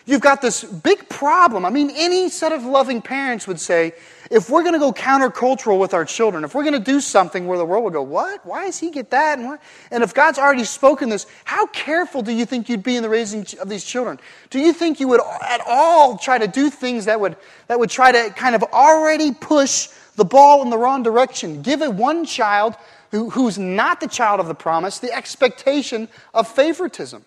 You've 0.10 0.22
got 0.22 0.42
this 0.42 0.64
big 0.64 1.08
problem. 1.08 1.66
I 1.66 1.70
mean, 1.70 1.92
any 1.94 2.30
set 2.30 2.52
of 2.52 2.64
loving 2.64 3.00
parents 3.00 3.46
would 3.46 3.60
say, 3.60 3.94
if 4.30 4.50
we're 4.50 4.62
going 4.62 4.74
to 4.74 4.80
go 4.80 4.94
countercultural 4.94 5.80
with 5.80 5.94
our 5.94 6.06
children, 6.06 6.44
if 6.44 6.54
we're 6.54 6.64
going 6.64 6.74
to 6.74 6.80
do 6.80 7.02
something 7.02 7.48
where 7.48 7.58
the 7.58 7.66
world 7.66 7.84
will 7.84 7.92
go, 7.92 8.02
what? 8.04 8.46
Why 8.46 8.66
does 8.66 8.78
he 8.78 8.92
get 8.92 9.10
that? 9.10 9.40
And, 9.40 9.58
and 9.90 10.04
if 10.04 10.14
God's 10.14 10.38
already 10.38 10.66
spoken 10.66 11.10
this, 11.10 11.26
how 11.46 11.66
careful 11.68 12.22
do 12.22 12.32
you 12.32 12.46
think 12.46 12.70
you'd 12.70 12.84
be 12.84 12.96
in 12.96 13.04
the 13.04 13.10
raising 13.10 13.46
of 13.60 13.70
these 13.70 13.84
children? 13.84 14.20
Do 14.52 14.60
you 14.60 14.72
think 14.72 15.00
you 15.00 15.08
would 15.08 15.22
at 15.42 15.62
all 15.66 16.18
try 16.18 16.38
to 16.38 16.48
do 16.48 16.70
things 16.70 17.06
that 17.06 17.20
would, 17.20 17.38
that 17.68 17.80
would 17.80 17.90
try 17.90 18.12
to 18.12 18.30
kind 18.36 18.54
of 18.54 18.64
already 18.64 19.34
push 19.34 19.88
the 20.16 20.26
ball 20.26 20.62
in 20.62 20.70
the 20.70 20.78
wrong 20.78 21.02
direction? 21.02 21.64
Give 21.64 21.82
it 21.82 21.94
one 21.94 22.26
child 22.26 22.76
who, 23.10 23.32
who's 23.32 23.58
not 23.58 24.00
the 24.00 24.08
child 24.08 24.40
of 24.40 24.48
the 24.48 24.56
promise 24.56 25.00
the 25.00 25.12
expectation 25.12 26.08
of 26.36 26.48
favoritism. 26.48 27.26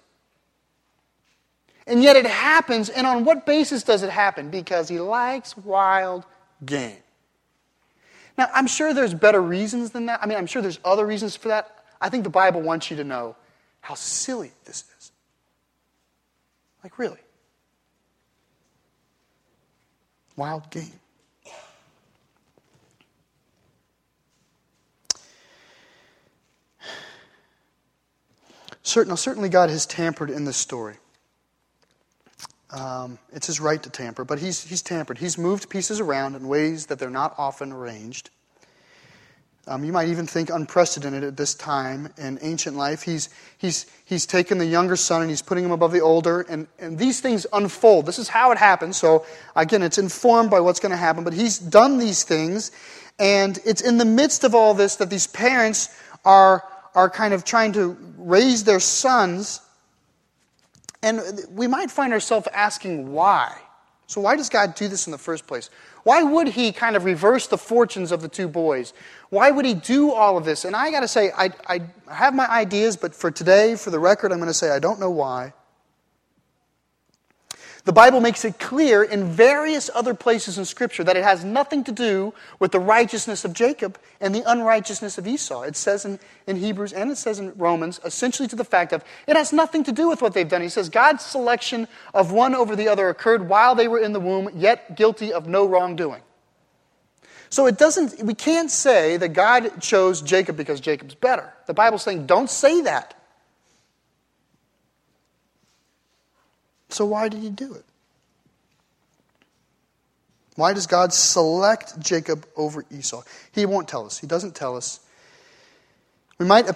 And 1.84 2.00
yet 2.00 2.14
it 2.14 2.26
happens, 2.26 2.88
and 2.88 3.08
on 3.08 3.24
what 3.24 3.44
basis 3.44 3.82
does 3.82 4.04
it 4.04 4.10
happen? 4.10 4.50
Because 4.50 4.88
he 4.88 5.00
likes 5.00 5.56
wild 5.56 6.24
game. 6.64 6.96
Now, 8.38 8.48
I'm 8.54 8.66
sure 8.66 8.94
there's 8.94 9.14
better 9.14 9.40
reasons 9.40 9.90
than 9.90 10.06
that. 10.06 10.22
I 10.22 10.26
mean, 10.26 10.38
I'm 10.38 10.46
sure 10.46 10.62
there's 10.62 10.80
other 10.84 11.06
reasons 11.06 11.36
for 11.36 11.48
that. 11.48 11.84
I 12.00 12.08
think 12.08 12.24
the 12.24 12.30
Bible 12.30 12.60
wants 12.60 12.90
you 12.90 12.96
to 12.96 13.04
know 13.04 13.36
how 13.80 13.94
silly 13.94 14.52
this 14.64 14.84
is. 14.98 15.12
Like, 16.82 16.98
really. 16.98 17.18
Wild 20.36 20.70
game. 20.70 20.92
Certain, 28.82 29.16
certainly, 29.16 29.48
God 29.48 29.70
has 29.70 29.86
tampered 29.86 30.28
in 30.28 30.44
this 30.44 30.56
story. 30.56 30.96
Um, 32.72 33.18
it's 33.32 33.46
his 33.46 33.60
right 33.60 33.82
to 33.82 33.90
tamper, 33.90 34.24
but 34.24 34.38
he's, 34.38 34.64
he's 34.64 34.82
tampered. 34.82 35.18
He's 35.18 35.36
moved 35.36 35.68
pieces 35.68 36.00
around 36.00 36.34
in 36.34 36.48
ways 36.48 36.86
that 36.86 36.98
they're 36.98 37.10
not 37.10 37.34
often 37.36 37.70
arranged. 37.70 38.30
Um, 39.68 39.84
you 39.84 39.92
might 39.92 40.08
even 40.08 40.26
think 40.26 40.50
unprecedented 40.50 41.22
at 41.22 41.36
this 41.36 41.54
time 41.54 42.08
in 42.18 42.38
ancient 42.42 42.76
life. 42.76 43.02
He's, 43.02 43.28
he's, 43.58 43.86
he's 44.04 44.26
taken 44.26 44.58
the 44.58 44.66
younger 44.66 44.96
son 44.96 45.20
and 45.20 45.30
he's 45.30 45.42
putting 45.42 45.64
him 45.64 45.70
above 45.70 45.92
the 45.92 46.00
older, 46.00 46.40
and, 46.48 46.66
and 46.80 46.98
these 46.98 47.20
things 47.20 47.46
unfold. 47.52 48.06
This 48.06 48.18
is 48.18 48.26
how 48.26 48.50
it 48.50 48.58
happens. 48.58 48.96
So, 48.96 49.24
again, 49.54 49.82
it's 49.82 49.98
informed 49.98 50.50
by 50.50 50.58
what's 50.58 50.80
going 50.80 50.90
to 50.90 50.96
happen, 50.96 51.22
but 51.22 51.32
he's 51.32 51.58
done 51.58 51.98
these 51.98 52.24
things, 52.24 52.72
and 53.20 53.58
it's 53.64 53.82
in 53.82 53.98
the 53.98 54.04
midst 54.04 54.42
of 54.42 54.54
all 54.54 54.74
this 54.74 54.96
that 54.96 55.10
these 55.10 55.28
parents 55.28 55.96
are, 56.24 56.64
are 56.96 57.08
kind 57.08 57.32
of 57.32 57.44
trying 57.44 57.72
to 57.74 57.96
raise 58.16 58.64
their 58.64 58.80
sons 58.80 59.60
and 61.02 61.22
we 61.50 61.66
might 61.66 61.90
find 61.90 62.12
ourselves 62.12 62.48
asking 62.52 63.12
why. 63.12 63.58
So, 64.06 64.20
why 64.20 64.36
does 64.36 64.48
God 64.48 64.74
do 64.74 64.88
this 64.88 65.06
in 65.06 65.10
the 65.10 65.18
first 65.18 65.46
place? 65.46 65.70
Why 66.02 66.22
would 66.22 66.48
He 66.48 66.72
kind 66.72 66.96
of 66.96 67.04
reverse 67.04 67.46
the 67.46 67.56
fortunes 67.56 68.12
of 68.12 68.20
the 68.20 68.28
two 68.28 68.48
boys? 68.48 68.92
Why 69.30 69.50
would 69.50 69.64
He 69.64 69.74
do 69.74 70.12
all 70.12 70.36
of 70.36 70.44
this? 70.44 70.64
And 70.64 70.76
I 70.76 70.90
got 70.90 71.00
to 71.00 71.08
say, 71.08 71.30
I, 71.36 71.50
I 71.66 71.80
have 72.10 72.34
my 72.34 72.46
ideas, 72.48 72.96
but 72.96 73.14
for 73.14 73.30
today, 73.30 73.74
for 73.76 73.90
the 73.90 73.98
record, 73.98 74.32
I'm 74.32 74.38
going 74.38 74.48
to 74.48 74.54
say 74.54 74.70
I 74.70 74.80
don't 74.80 75.00
know 75.00 75.10
why. 75.10 75.54
The 77.84 77.92
Bible 77.92 78.20
makes 78.20 78.44
it 78.44 78.60
clear 78.60 79.02
in 79.02 79.24
various 79.32 79.90
other 79.92 80.14
places 80.14 80.56
in 80.56 80.64
Scripture 80.64 81.02
that 81.02 81.16
it 81.16 81.24
has 81.24 81.42
nothing 81.42 81.82
to 81.84 81.92
do 81.92 82.32
with 82.60 82.70
the 82.70 82.78
righteousness 82.78 83.44
of 83.44 83.52
Jacob 83.52 83.98
and 84.20 84.32
the 84.32 84.48
unrighteousness 84.48 85.18
of 85.18 85.26
Esau. 85.26 85.62
It 85.62 85.74
says 85.74 86.04
in, 86.04 86.20
in 86.46 86.56
Hebrews 86.56 86.92
and 86.92 87.10
it 87.10 87.16
says 87.16 87.40
in 87.40 87.52
Romans, 87.56 87.98
essentially 88.04 88.46
to 88.48 88.54
the 88.54 88.64
fact 88.64 88.92
of 88.92 89.02
it 89.26 89.36
has 89.36 89.52
nothing 89.52 89.82
to 89.84 89.92
do 89.92 90.08
with 90.08 90.22
what 90.22 90.32
they've 90.32 90.48
done. 90.48 90.62
He 90.62 90.68
says 90.68 90.88
God's 90.88 91.24
selection 91.24 91.88
of 92.14 92.30
one 92.30 92.54
over 92.54 92.76
the 92.76 92.86
other 92.86 93.08
occurred 93.08 93.48
while 93.48 93.74
they 93.74 93.88
were 93.88 93.98
in 93.98 94.12
the 94.12 94.20
womb, 94.20 94.50
yet 94.54 94.96
guilty 94.96 95.32
of 95.32 95.48
no 95.48 95.66
wrongdoing. 95.66 96.22
So 97.50 97.66
it 97.66 97.78
doesn't, 97.78 98.22
we 98.22 98.34
can't 98.34 98.70
say 98.70 99.16
that 99.16 99.30
God 99.30 99.82
chose 99.82 100.22
Jacob 100.22 100.56
because 100.56 100.80
Jacob's 100.80 101.16
better. 101.16 101.52
The 101.66 101.74
Bible's 101.74 102.02
saying 102.02 102.26
don't 102.26 102.48
say 102.48 102.82
that. 102.82 103.21
So 106.92 107.06
why 107.06 107.28
did 107.28 107.40
he 107.40 107.50
do 107.50 107.74
it? 107.74 107.84
Why 110.56 110.74
does 110.74 110.86
God 110.86 111.12
select 111.12 111.98
Jacob 111.98 112.46
over 112.56 112.84
Esau? 112.90 113.22
He 113.52 113.64
won't 113.64 113.88
tell 113.88 114.04
us. 114.04 114.18
He 114.18 114.26
doesn't 114.26 114.54
tell 114.54 114.76
us. 114.76 115.00
We 116.38 116.46
might 116.46 116.66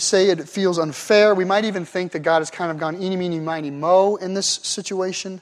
say 0.00 0.28
it 0.28 0.48
feels 0.48 0.78
unfair. 0.78 1.34
We 1.34 1.44
might 1.44 1.64
even 1.64 1.84
think 1.84 2.12
that 2.12 2.20
God 2.20 2.40
has 2.40 2.50
kind 2.50 2.70
of 2.70 2.78
gone 2.78 3.00
eeny, 3.00 3.16
meeny, 3.16 3.40
miny, 3.40 3.70
mo 3.70 4.16
in 4.16 4.34
this 4.34 4.46
situation. 4.46 5.40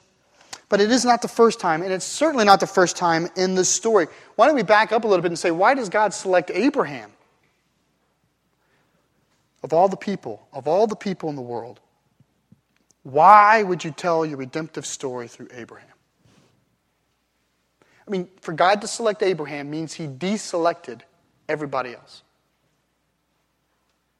But 0.69 0.79
it 0.79 0.91
is 0.91 1.03
not 1.03 1.21
the 1.21 1.27
first 1.27 1.59
time, 1.59 1.81
and 1.81 1.91
it's 1.91 2.05
certainly 2.05 2.45
not 2.45 2.61
the 2.61 2.67
first 2.67 2.95
time 2.95 3.27
in 3.35 3.55
this 3.55 3.67
story. 3.67 4.07
Why 4.35 4.45
don't 4.45 4.55
we 4.55 4.63
back 4.63 4.93
up 4.93 5.03
a 5.03 5.07
little 5.07 5.21
bit 5.21 5.31
and 5.31 5.39
say, 5.39 5.51
why 5.51 5.73
does 5.73 5.89
God 5.89 6.13
select 6.13 6.49
Abraham? 6.51 7.11
of 9.63 9.73
all 9.73 9.87
the 9.87 9.97
people, 9.97 10.47
of 10.53 10.67
all 10.67 10.87
the 10.87 10.95
people 10.95 11.29
in 11.29 11.35
the 11.35 11.41
world, 11.41 11.79
why 13.03 13.63
would 13.63 13.83
you 13.83 13.91
tell 13.91 14.25
your 14.25 14.37
redemptive 14.37 14.85
story 14.85 15.27
through 15.27 15.47
Abraham? 15.53 15.87
I 18.07 18.11
mean, 18.11 18.29
for 18.41 18.53
God 18.53 18.81
to 18.81 18.87
select 18.87 19.23
Abraham 19.23 19.69
means 19.69 19.93
he 19.93 20.07
deselected 20.07 21.01
everybody 21.47 21.93
else. 21.93 22.23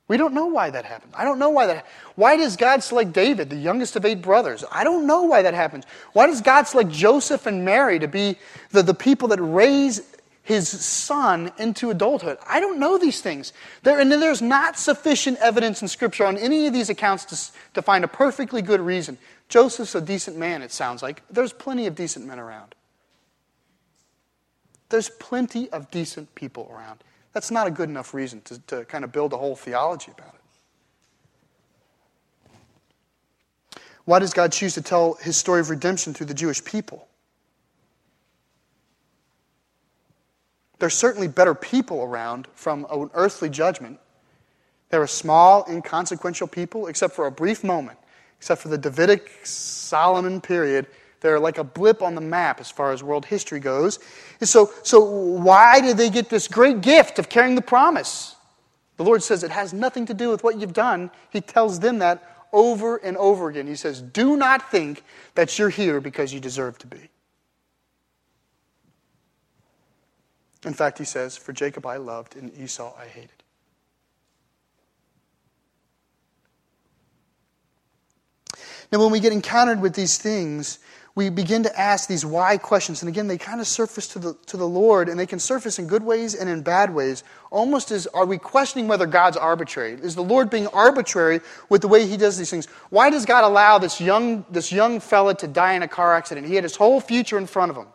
We 0.08 0.18
don't 0.18 0.34
know 0.34 0.48
why 0.48 0.70
that 0.72 0.84
happened. 0.84 1.14
I 1.16 1.24
don't 1.24 1.40
know 1.40 1.52
why 1.52 1.68
that 1.68 1.86
Why 2.16 2.36
does 2.36 2.58
God 2.58 2.84
select 2.84 3.14
David, 3.14 3.50
the 3.50 3.56
youngest 3.56 3.96
of 3.96 4.04
eight 4.04 4.22
brothers? 4.22 4.66
I 4.70 4.84
don't 4.84 5.08
know 5.08 5.24
why 5.24 5.42
that 5.44 5.54
happens. 5.54 5.86
Why 6.12 6.28
does 6.28 6.42
God 6.42 6.64
select 6.64 6.90
Joseph 6.90 7.46
and 7.46 7.64
Mary 7.64 7.98
to 8.00 8.10
be 8.10 8.38
the, 8.72 8.84
the 8.84 8.94
people 8.94 9.30
that 9.30 9.40
raise 9.40 10.02
his 10.44 10.68
son 10.68 11.52
into 11.58 11.90
adulthood? 11.90 12.38
I 12.48 12.60
don't 12.60 12.80
know 12.80 12.98
these 12.98 13.22
things. 13.22 13.54
There, 13.84 14.00
and 14.00 14.12
there's 14.12 14.42
not 14.42 14.78
sufficient 14.78 15.38
evidence 15.40 15.82
in 15.82 15.88
Scripture 15.88 16.26
on 16.26 16.38
any 16.38 16.68
of 16.68 16.74
these 16.74 16.90
accounts 16.90 17.26
to, 17.26 17.54
to 17.76 17.82
find 17.82 18.04
a 18.04 18.08
perfectly 18.08 18.62
good 18.62 18.82
reason. 18.82 19.18
Joseph's 19.50 19.96
a 19.96 20.02
decent 20.02 20.38
man, 20.38 20.62
it 20.62 20.72
sounds 20.72 21.04
like. 21.04 21.22
There's 21.30 21.54
plenty 21.54 21.88
of 21.88 21.96
decent 21.96 22.26
men 22.26 22.40
around. 22.40 22.74
There's 24.90 25.10
plenty 25.10 25.70
of 25.70 25.90
decent 25.92 26.34
people 26.36 26.70
around. 26.74 27.04
That's 27.34 27.52
not 27.52 27.68
a 27.68 27.72
good 27.72 27.90
enough 27.90 28.14
reason 28.14 28.42
to, 28.42 28.60
to 28.68 28.86
kind 28.86 29.04
of 29.04 29.12
build 29.12 29.34
a 29.34 29.38
whole 29.38 29.56
theology 29.56 30.12
about 30.12 30.34
it. 30.34 30.42
Why 34.06 34.20
does 34.20 34.34
God 34.34 34.52
choose 34.52 34.74
to 34.74 34.82
tell 34.82 35.14
his 35.16 35.38
story 35.38 35.62
of 35.62 35.70
redemption 35.70 36.14
through 36.14 36.26
the 36.26 36.34
Jewish 36.34 36.64
people? 36.64 37.08
There's 40.82 40.94
certainly 40.94 41.30
better 41.30 41.56
people 41.56 42.02
around 42.02 42.48
from 42.56 42.86
an 42.92 43.10
earthly 43.14 43.50
judgment. 43.50 44.00
They're 44.90 45.04
a 45.04 45.08
small, 45.08 45.66
inconsequential 45.70 46.48
people, 46.48 46.88
except 46.88 47.16
for 47.16 47.28
a 47.28 47.32
brief 47.32 47.64
moment, 47.64 47.98
except 48.38 48.62
for 48.62 48.68
the 48.68 48.78
Davidic 48.78 49.46
Solomon 49.46 50.42
period 50.42 50.88
they're 51.22 51.40
like 51.40 51.60
a 51.60 51.64
blip 51.64 52.02
on 52.02 52.16
the 52.16 52.22
map 52.22 52.60
as 52.60 52.70
far 52.70 52.92
as 52.92 53.04
world 53.04 53.26
history 53.26 53.60
goes. 53.60 54.00
And 54.40 54.50
so, 54.50 54.72
so 54.84 55.00
why 55.02 55.80
did 55.80 55.98
they 55.98 56.10
get 56.10 56.30
this 56.30 56.48
great 56.48 56.82
gift 56.82 57.20
of 57.20 57.30
carrying 57.30 57.56
the 57.56 57.62
promise? 57.62 58.36
The 58.98 59.04
Lord 59.04 59.24
says 59.24 59.44
it 59.44 59.52
has 59.52 59.72
nothing 59.72 60.08
to 60.08 60.14
do 60.14 60.30
with 60.30 60.44
what 60.44 60.60
you've 60.60 60.74
done. 60.74 61.12
He 61.30 61.40
tells 61.40 61.80
them 61.80 62.00
that 62.00 62.48
over 62.52 62.98
and 62.98 63.16
over 63.18 63.50
again. 63.50 63.68
He 63.68 63.76
says, 63.76 64.02
Do 64.02 64.36
not 64.36 64.72
think 64.72 65.04
that 65.36 65.58
you're 65.58 65.70
here 65.70 66.02
because 66.02 66.34
you 66.34 66.40
deserve 66.40 66.80
to 66.80 66.88
be. 66.88 67.11
In 70.66 70.74
fact, 70.74 70.98
he 70.98 71.06
says, 71.06 71.38
For 71.38 71.54
Jacob 71.54 71.86
I 71.86 71.98
loved, 71.98 72.36
and 72.36 72.56
Esau 72.58 72.94
I 72.98 73.06
hated. 73.06 73.30
Now, 78.92 79.00
when 79.00 79.12
we 79.12 79.20
get 79.22 79.32
encountered 79.32 79.80
with 79.80 79.96
these 79.96 80.18
things, 80.18 80.80
we 81.16 81.30
begin 81.30 81.64
to 81.64 81.80
ask 81.80 82.08
these 82.08 82.26
why 82.26 82.58
questions. 82.58 83.02
And 83.02 83.10
again, 83.10 83.28
they 83.28 83.38
kind 83.38 83.60
of 83.60 83.68
surface 83.68 84.08
to 84.10 84.20
the, 84.20 84.34
to 84.48 84.58
the 84.58 84.68
Lord, 84.68 85.10
and 85.10 85.20
they 85.20 85.26
can 85.26 85.40
surface 85.40 85.80
in 85.80 85.88
good 85.88 86.04
ways 86.04 86.36
and 86.36 86.50
in 86.50 86.62
bad 86.62 86.94
ways. 86.94 87.24
Almost 87.52 87.92
as 87.92 88.08
are 88.08 88.26
we 88.26 88.38
questioning 88.38 88.88
whether 88.88 89.06
God's 89.06 89.38
arbitrary? 89.38 89.94
Is 89.94 90.16
the 90.16 90.24
Lord 90.24 90.50
being 90.50 90.68
arbitrary 90.68 91.42
with 91.70 91.82
the 91.82 91.88
way 91.88 92.06
he 92.06 92.18
does 92.18 92.38
these 92.38 92.50
things? 92.50 92.68
Why 92.90 93.10
does 93.10 93.26
God 93.26 93.44
allow 93.44 93.78
this 93.78 94.00
young, 94.00 94.46
this 94.50 94.72
young 94.72 95.00
fella 95.00 95.36
to 95.36 95.48
die 95.48 95.74
in 95.74 95.84
a 95.84 95.88
car 95.88 96.14
accident? 96.14 96.48
He 96.48 96.56
had 96.56 96.64
his 96.64 96.76
whole 96.76 97.02
future 97.02 97.38
in 97.38 97.48
front 97.48 97.72
of 97.72 97.78
him. 97.78 97.88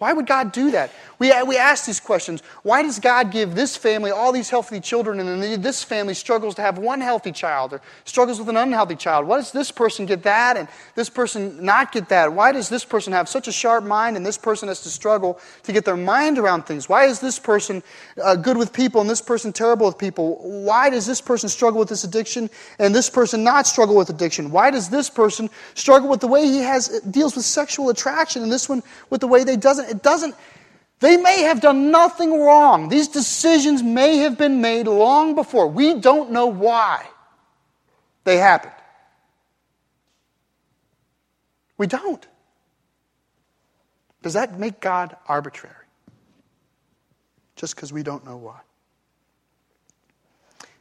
Why 0.00 0.14
would 0.14 0.26
God 0.26 0.52
do 0.52 0.70
that? 0.70 0.90
We, 1.18 1.30
we 1.42 1.58
ask 1.58 1.84
these 1.84 2.00
questions. 2.00 2.42
Why 2.62 2.80
does 2.80 2.98
God 2.98 3.30
give 3.30 3.54
this 3.54 3.76
family 3.76 4.10
all 4.10 4.32
these 4.32 4.48
healthy 4.48 4.80
children 4.80 5.20
and 5.20 5.42
then 5.42 5.60
this 5.60 5.84
family 5.84 6.14
struggles 6.14 6.54
to 6.54 6.62
have 6.62 6.78
one 6.78 7.02
healthy 7.02 7.32
child 7.32 7.74
or 7.74 7.82
struggles 8.06 8.38
with 8.38 8.48
an 8.48 8.56
unhealthy 8.56 8.96
child? 8.96 9.26
Why 9.26 9.36
does 9.36 9.52
this 9.52 9.70
person 9.70 10.06
get 10.06 10.22
that 10.22 10.56
and 10.56 10.68
this 10.94 11.10
person 11.10 11.62
not 11.62 11.92
get 11.92 12.08
that? 12.08 12.32
Why 12.32 12.50
does 12.50 12.70
this 12.70 12.82
person 12.82 13.12
have 13.12 13.28
such 13.28 13.46
a 13.46 13.52
sharp 13.52 13.84
mind 13.84 14.16
and 14.16 14.24
this 14.24 14.38
person 14.38 14.68
has 14.68 14.80
to 14.84 14.88
struggle 14.88 15.38
to 15.64 15.72
get 15.72 15.84
their 15.84 15.98
mind 15.98 16.38
around 16.38 16.64
things? 16.64 16.88
Why 16.88 17.04
is 17.04 17.20
this 17.20 17.38
person 17.38 17.82
uh, 18.24 18.36
good 18.36 18.56
with 18.56 18.72
people 18.72 19.02
and 19.02 19.10
this 19.10 19.20
person 19.20 19.52
terrible 19.52 19.84
with 19.84 19.98
people? 19.98 20.36
Why 20.40 20.88
does 20.88 21.04
this 21.04 21.20
person 21.20 21.50
struggle 21.50 21.78
with 21.78 21.90
this 21.90 22.04
addiction 22.04 22.48
and 22.78 22.94
this 22.94 23.10
person 23.10 23.44
not 23.44 23.66
struggle 23.66 23.96
with 23.96 24.08
addiction? 24.08 24.50
Why 24.50 24.70
does 24.70 24.88
this 24.88 25.10
person 25.10 25.50
struggle 25.74 26.08
with 26.08 26.20
the 26.20 26.28
way 26.28 26.46
he 26.46 26.60
has 26.60 27.00
deals 27.10 27.36
with 27.36 27.44
sexual 27.44 27.90
attraction 27.90 28.42
and 28.42 28.50
this 28.50 28.66
one 28.66 28.82
with 29.10 29.20
the 29.20 29.26
way 29.26 29.44
they 29.44 29.56
doesn't? 29.56 29.89
It 29.90 30.02
doesn't, 30.02 30.34
they 31.00 31.16
may 31.16 31.42
have 31.42 31.60
done 31.60 31.90
nothing 31.90 32.40
wrong. 32.40 32.88
These 32.88 33.08
decisions 33.08 33.82
may 33.82 34.18
have 34.18 34.38
been 34.38 34.60
made 34.60 34.86
long 34.86 35.34
before. 35.34 35.66
We 35.66 35.94
don't 35.94 36.30
know 36.30 36.46
why 36.46 37.06
they 38.24 38.36
happened. 38.36 38.74
We 41.76 41.86
don't. 41.86 42.24
Does 44.22 44.34
that 44.34 44.58
make 44.58 44.80
God 44.80 45.16
arbitrary? 45.26 45.74
Just 47.56 47.74
because 47.74 47.92
we 47.92 48.02
don't 48.02 48.24
know 48.24 48.36
why? 48.36 48.60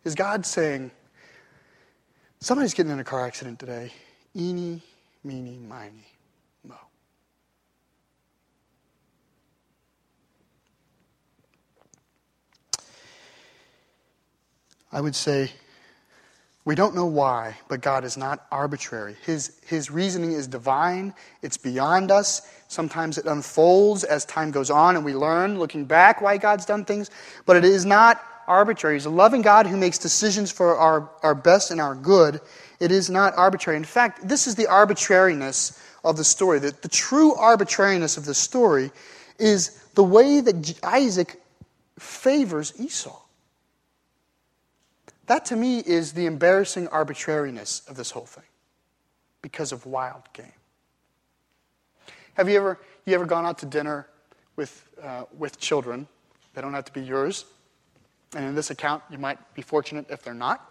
Is 0.03 0.15
God 0.15 0.45
saying, 0.45 0.91
somebody's 2.39 2.73
getting 2.73 2.91
in 2.91 2.99
a 2.99 3.03
car 3.03 3.25
accident 3.25 3.59
today? 3.59 3.91
Eeny, 4.35 4.81
meeny, 5.23 5.57
miny. 5.57 6.05
I 14.91 15.01
would 15.01 15.15
say 15.15 15.51
we 16.65 16.75
don't 16.75 16.93
know 16.93 17.05
why, 17.05 17.57
but 17.67 17.81
God 17.81 18.03
is 18.03 18.17
not 18.17 18.45
arbitrary. 18.51 19.15
His, 19.25 19.59
his 19.65 19.89
reasoning 19.89 20.33
is 20.33 20.47
divine, 20.47 21.13
it's 21.41 21.57
beyond 21.57 22.11
us. 22.11 22.47
Sometimes 22.67 23.17
it 23.17 23.25
unfolds 23.25 24.03
as 24.03 24.25
time 24.25 24.51
goes 24.51 24.69
on 24.69 24.95
and 24.95 25.03
we 25.03 25.15
learn, 25.15 25.57
looking 25.57 25.85
back, 25.85 26.21
why 26.21 26.37
God's 26.37 26.65
done 26.65 26.85
things, 26.85 27.09
but 27.45 27.55
it 27.55 27.65
is 27.65 27.85
not 27.85 28.23
arbitrary. 28.47 28.95
He's 28.95 29.05
a 29.05 29.09
loving 29.09 29.41
God 29.41 29.67
who 29.67 29.77
makes 29.77 29.97
decisions 29.97 30.51
for 30.51 30.75
our, 30.75 31.09
our 31.23 31.33
best 31.33 31.71
and 31.71 31.79
our 31.79 31.95
good. 31.95 32.41
It 32.79 32.91
is 32.91 33.09
not 33.09 33.33
arbitrary. 33.37 33.77
In 33.77 33.83
fact, 33.83 34.27
this 34.27 34.45
is 34.45 34.55
the 34.55 34.67
arbitrariness 34.67 35.81
of 36.03 36.17
the 36.17 36.23
story. 36.23 36.59
The, 36.59 36.75
the 36.81 36.87
true 36.87 37.35
arbitrariness 37.35 38.17
of 38.17 38.25
the 38.25 38.33
story 38.33 38.91
is 39.37 39.83
the 39.95 40.03
way 40.03 40.41
that 40.41 40.79
Isaac 40.83 41.41
favors 41.97 42.73
Esau. 42.79 43.19
That 45.29 45.45
to 45.45 45.55
me 45.55 45.77
is 45.77 46.13
the 46.13 46.25
embarrassing 46.25 46.87
arbitrariness 46.87 47.83
of 47.87 47.95
this 47.95 48.09
whole 48.09 48.25
thing 48.25 48.45
because 49.43 49.71
of 49.71 49.85
wild 49.85 50.23
game. 50.33 50.51
Have 52.33 52.49
you 52.49 52.57
ever, 52.57 52.79
you 53.05 53.13
ever 53.13 53.27
gone 53.27 53.45
out 53.45 53.59
to 53.59 53.67
dinner 53.67 54.07
with, 54.55 54.89
uh, 55.03 55.25
with 55.37 55.59
children? 55.59 56.07
They 56.55 56.61
don't 56.61 56.73
have 56.73 56.85
to 56.85 56.91
be 56.91 57.01
yours. 57.01 57.45
And 58.35 58.43
in 58.43 58.55
this 58.55 58.71
account, 58.71 59.03
you 59.11 59.19
might 59.19 59.37
be 59.53 59.61
fortunate 59.61 60.07
if 60.09 60.23
they're 60.23 60.33
not. 60.33 60.67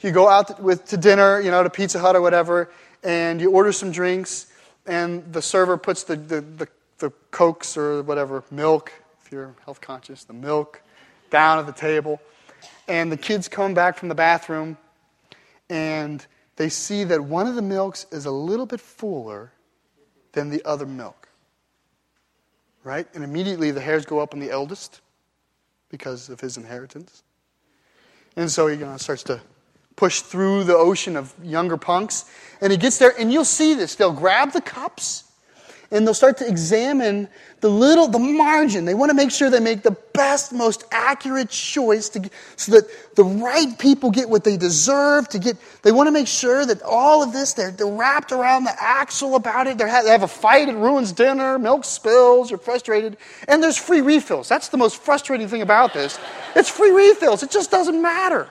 You 0.00 0.12
go 0.12 0.28
out 0.28 0.62
with, 0.62 0.84
to 0.86 0.96
dinner, 0.96 1.40
you 1.40 1.50
know, 1.50 1.64
to 1.64 1.70
Pizza 1.70 1.98
Hut 1.98 2.14
or 2.14 2.20
whatever, 2.20 2.70
and 3.02 3.40
you 3.40 3.50
order 3.50 3.72
some 3.72 3.90
drinks, 3.90 4.46
and 4.86 5.32
the 5.32 5.42
server 5.42 5.76
puts 5.76 6.04
the, 6.04 6.14
the, 6.14 6.40
the, 6.40 6.68
the 6.98 7.10
Cokes 7.32 7.76
or 7.76 8.04
whatever, 8.04 8.44
milk, 8.52 8.92
if 9.24 9.32
you're 9.32 9.56
health 9.64 9.80
conscious, 9.80 10.22
the 10.22 10.34
milk 10.34 10.80
down 11.30 11.58
at 11.58 11.66
the 11.66 11.72
table 11.72 12.20
and 12.88 13.10
the 13.10 13.16
kids 13.16 13.48
come 13.48 13.74
back 13.74 13.96
from 13.96 14.08
the 14.08 14.14
bathroom 14.14 14.76
and 15.70 16.24
they 16.56 16.68
see 16.68 17.04
that 17.04 17.24
one 17.24 17.46
of 17.46 17.54
the 17.54 17.62
milks 17.62 18.06
is 18.10 18.26
a 18.26 18.30
little 18.30 18.66
bit 18.66 18.80
fuller 18.80 19.52
than 20.32 20.50
the 20.50 20.62
other 20.64 20.86
milk. 20.86 21.28
Right? 22.84 23.06
And 23.14 23.22
immediately 23.22 23.70
the 23.70 23.80
hairs 23.80 24.04
go 24.04 24.18
up 24.18 24.34
on 24.34 24.40
the 24.40 24.50
eldest 24.50 25.00
because 25.88 26.28
of 26.28 26.40
his 26.40 26.56
inheritance. 26.56 27.22
And 28.36 28.50
so 28.50 28.66
he 28.66 28.78
starts 28.98 29.22
to 29.24 29.40
push 29.94 30.20
through 30.20 30.64
the 30.64 30.76
ocean 30.76 31.16
of 31.16 31.32
younger 31.42 31.76
punks. 31.76 32.24
And 32.60 32.72
he 32.72 32.78
gets 32.78 32.98
there, 32.98 33.12
and 33.18 33.32
you'll 33.32 33.44
see 33.44 33.74
this. 33.74 33.94
They'll 33.94 34.12
grab 34.12 34.52
the 34.52 34.60
cups 34.60 35.24
and 35.92 36.06
they'll 36.06 36.14
start 36.14 36.38
to 36.38 36.48
examine 36.48 37.28
the 37.60 37.68
little, 37.68 38.08
the 38.08 38.18
margin. 38.18 38.86
They 38.86 38.94
want 38.94 39.10
to 39.10 39.14
make 39.14 39.30
sure 39.30 39.50
they 39.50 39.60
make 39.60 39.82
the 39.82 39.96
best, 40.14 40.52
most 40.52 40.84
accurate 40.90 41.50
choice 41.50 42.08
to, 42.10 42.30
so 42.56 42.72
that 42.72 43.14
the 43.14 43.24
right 43.24 43.78
people 43.78 44.10
get 44.10 44.28
what 44.28 44.42
they 44.42 44.56
deserve 44.56 45.28
to 45.28 45.38
get. 45.38 45.56
They 45.82 45.92
want 45.92 46.08
to 46.08 46.10
make 46.10 46.26
sure 46.26 46.66
that 46.66 46.82
all 46.82 47.22
of 47.22 47.32
this, 47.32 47.52
they're, 47.52 47.70
they're 47.70 47.86
wrapped 47.86 48.32
around 48.32 48.64
the 48.64 48.74
axle 48.82 49.36
about 49.36 49.66
it. 49.66 49.78
They 49.78 49.88
have 49.88 50.22
a 50.22 50.28
fight, 50.28 50.68
it 50.68 50.74
ruins 50.74 51.12
dinner, 51.12 51.58
milk 51.58 51.84
spills, 51.84 52.50
you're 52.50 52.58
frustrated. 52.58 53.18
And 53.46 53.62
there's 53.62 53.78
free 53.78 54.00
refills. 54.00 54.48
That's 54.48 54.68
the 54.68 54.78
most 54.78 54.96
frustrating 54.96 55.46
thing 55.46 55.62
about 55.62 55.92
this. 55.92 56.18
It's 56.56 56.70
free 56.70 56.90
refills. 56.90 57.42
It 57.42 57.50
just 57.50 57.70
doesn't 57.70 58.00
matter. 58.00 58.48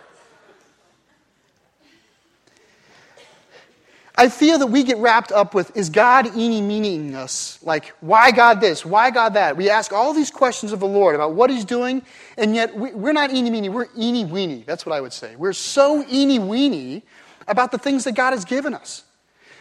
I 4.21 4.29
feel 4.29 4.59
that 4.59 4.67
we 4.67 4.83
get 4.83 4.97
wrapped 4.97 5.31
up 5.31 5.55
with 5.55 5.75
is 5.75 5.89
God 5.89 6.37
eeny 6.37 6.61
meaning 6.61 7.15
us? 7.15 7.57
Like, 7.63 7.87
why 8.01 8.29
God 8.29 8.61
this? 8.61 8.85
Why 8.85 9.09
God 9.09 9.33
that? 9.33 9.57
We 9.57 9.67
ask 9.67 9.91
all 9.91 10.13
these 10.13 10.29
questions 10.29 10.71
of 10.71 10.79
the 10.79 10.85
Lord 10.85 11.15
about 11.15 11.33
what 11.33 11.49
He's 11.49 11.65
doing, 11.65 12.03
and 12.37 12.53
yet 12.53 12.75
we, 12.75 12.91
are 12.91 13.13
not 13.13 13.33
eeny 13.33 13.49
meeny, 13.49 13.69
we're 13.69 13.87
eeny 13.97 14.25
weeny. 14.25 14.63
That's 14.67 14.85
what 14.85 14.93
I 14.93 15.01
would 15.01 15.11
say. 15.11 15.35
We're 15.37 15.53
so 15.53 16.05
eeny 16.07 16.37
weeny 16.37 17.01
about 17.47 17.71
the 17.71 17.79
things 17.79 18.03
that 18.03 18.11
God 18.11 18.33
has 18.33 18.45
given 18.45 18.75
us. 18.75 19.05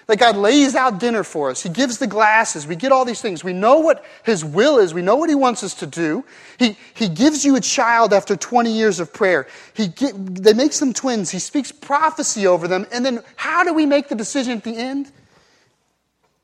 That 0.06 0.18
God 0.18 0.36
lays 0.36 0.74
out 0.74 0.98
dinner 0.98 1.22
for 1.22 1.50
us. 1.50 1.62
He 1.62 1.68
gives 1.68 1.98
the 1.98 2.06
glasses. 2.06 2.66
We 2.66 2.74
get 2.74 2.90
all 2.90 3.04
these 3.04 3.20
things. 3.20 3.44
We 3.44 3.52
know 3.52 3.78
what 3.78 4.04
His 4.24 4.44
will 4.44 4.78
is. 4.78 4.92
We 4.92 5.02
know 5.02 5.16
what 5.16 5.28
He 5.28 5.36
wants 5.36 5.62
us 5.62 5.74
to 5.74 5.86
do. 5.86 6.24
He, 6.58 6.76
he 6.94 7.08
gives 7.08 7.44
you 7.44 7.56
a 7.56 7.60
child 7.60 8.12
after 8.12 8.34
20 8.34 8.72
years 8.72 8.98
of 8.98 9.12
prayer. 9.12 9.46
He 9.74 9.88
get, 9.88 10.14
they 10.16 10.52
make 10.52 10.72
some 10.72 10.92
twins. 10.92 11.30
He 11.30 11.38
speaks 11.38 11.70
prophecy 11.70 12.46
over 12.46 12.66
them. 12.66 12.86
And 12.92 13.04
then 13.04 13.22
how 13.36 13.62
do 13.62 13.72
we 13.72 13.86
make 13.86 14.08
the 14.08 14.16
decision 14.16 14.58
at 14.58 14.64
the 14.64 14.76
end? 14.76 15.12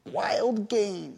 Wild 0.04 0.68
game. 0.68 1.16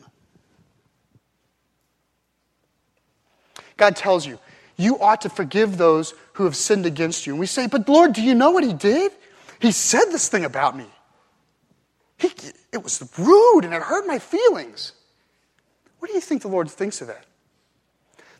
God 3.76 3.94
tells 3.96 4.26
you, 4.26 4.38
you 4.76 4.98
ought 5.00 5.22
to 5.22 5.28
forgive 5.28 5.76
those 5.76 6.14
who 6.34 6.44
have 6.44 6.56
sinned 6.56 6.86
against 6.86 7.26
you. 7.26 7.32
And 7.32 7.40
we 7.40 7.46
say, 7.46 7.66
but 7.66 7.88
Lord, 7.88 8.12
do 8.12 8.22
you 8.22 8.34
know 8.34 8.50
what 8.50 8.64
He 8.64 8.72
did? 8.72 9.12
He 9.60 9.72
said 9.72 10.06
this 10.06 10.28
thing 10.28 10.44
about 10.44 10.76
me. 10.76 10.86
He, 12.18 12.30
it 12.72 12.82
was 12.82 13.08
rude 13.16 13.64
and 13.64 13.72
it 13.72 13.82
hurt 13.82 14.06
my 14.06 14.18
feelings. 14.18 14.92
What 15.98 16.08
do 16.08 16.14
you 16.14 16.20
think 16.20 16.42
the 16.42 16.48
Lord 16.48 16.70
thinks 16.70 17.00
of 17.00 17.06
that? 17.08 17.24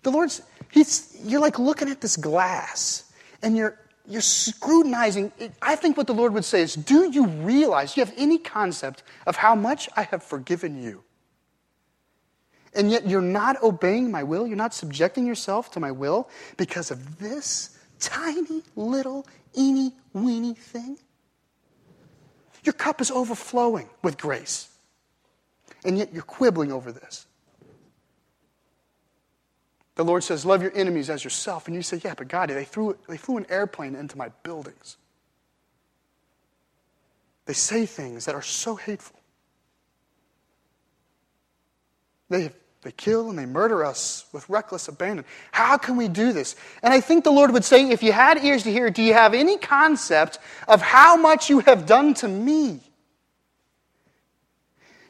The 0.02 0.10
Lord's, 0.10 0.42
he's, 0.70 1.16
you're 1.24 1.40
like 1.40 1.58
looking 1.58 1.88
at 1.88 2.00
this 2.00 2.16
glass 2.16 3.12
and 3.42 3.56
you're, 3.56 3.78
you're 4.06 4.20
scrutinizing. 4.20 5.32
I 5.62 5.76
think 5.76 5.96
what 5.96 6.06
the 6.06 6.14
Lord 6.14 6.32
would 6.34 6.44
say 6.44 6.62
is, 6.62 6.74
Do 6.74 7.10
you 7.10 7.26
realize, 7.26 7.94
do 7.94 8.00
you 8.00 8.04
have 8.04 8.14
any 8.16 8.38
concept 8.38 9.02
of 9.26 9.36
how 9.36 9.54
much 9.54 9.88
I 9.96 10.02
have 10.04 10.22
forgiven 10.22 10.82
you? 10.82 11.02
And 12.74 12.90
yet 12.90 13.06
you're 13.06 13.20
not 13.20 13.62
obeying 13.62 14.10
my 14.10 14.22
will, 14.22 14.46
you're 14.46 14.56
not 14.56 14.74
subjecting 14.74 15.26
yourself 15.26 15.70
to 15.72 15.80
my 15.80 15.90
will 15.90 16.28
because 16.56 16.90
of 16.90 17.18
this 17.18 17.78
tiny 17.98 18.62
little 18.76 19.26
eeny 19.56 19.92
weeny 20.12 20.54
thing? 20.54 20.98
Your 22.64 22.72
cup 22.72 23.00
is 23.00 23.10
overflowing 23.10 23.88
with 24.02 24.18
grace. 24.18 24.68
And 25.84 25.96
yet 25.96 26.12
you're 26.12 26.22
quibbling 26.22 26.72
over 26.72 26.90
this. 26.92 27.26
The 29.94 30.04
Lord 30.04 30.22
says, 30.22 30.44
Love 30.44 30.62
your 30.62 30.72
enemies 30.76 31.10
as 31.10 31.24
yourself. 31.24 31.66
And 31.66 31.74
you 31.74 31.82
say, 31.82 32.00
Yeah, 32.02 32.14
but 32.16 32.28
God, 32.28 32.50
they, 32.50 32.64
threw, 32.64 32.96
they 33.08 33.16
flew 33.16 33.36
an 33.36 33.46
airplane 33.48 33.94
into 33.94 34.16
my 34.16 34.28
buildings. 34.42 34.96
They 37.46 37.52
say 37.54 37.86
things 37.86 38.26
that 38.26 38.34
are 38.34 38.42
so 38.42 38.76
hateful. 38.76 39.18
They, 42.28 42.52
they 42.82 42.92
kill 42.92 43.28
and 43.28 43.38
they 43.38 43.46
murder 43.46 43.84
us 43.84 44.26
with 44.32 44.48
reckless 44.48 44.86
abandon. 44.88 45.24
How 45.50 45.76
can 45.76 45.96
we 45.96 46.06
do 46.06 46.32
this? 46.32 46.54
And 46.82 46.94
I 46.94 47.00
think 47.00 47.24
the 47.24 47.32
Lord 47.32 47.52
would 47.52 47.64
say, 47.64 47.90
if 47.90 48.02
you 48.02 48.12
had 48.12 48.42
ears 48.44 48.62
to 48.62 48.70
hear, 48.70 48.88
do 48.88 49.02
you 49.02 49.14
have 49.14 49.34
any 49.34 49.58
concept 49.58 50.38
of 50.68 50.80
how 50.80 51.16
much 51.16 51.50
you 51.50 51.60
have 51.60 51.86
done 51.86 52.14
to 52.14 52.28
me? 52.28 52.80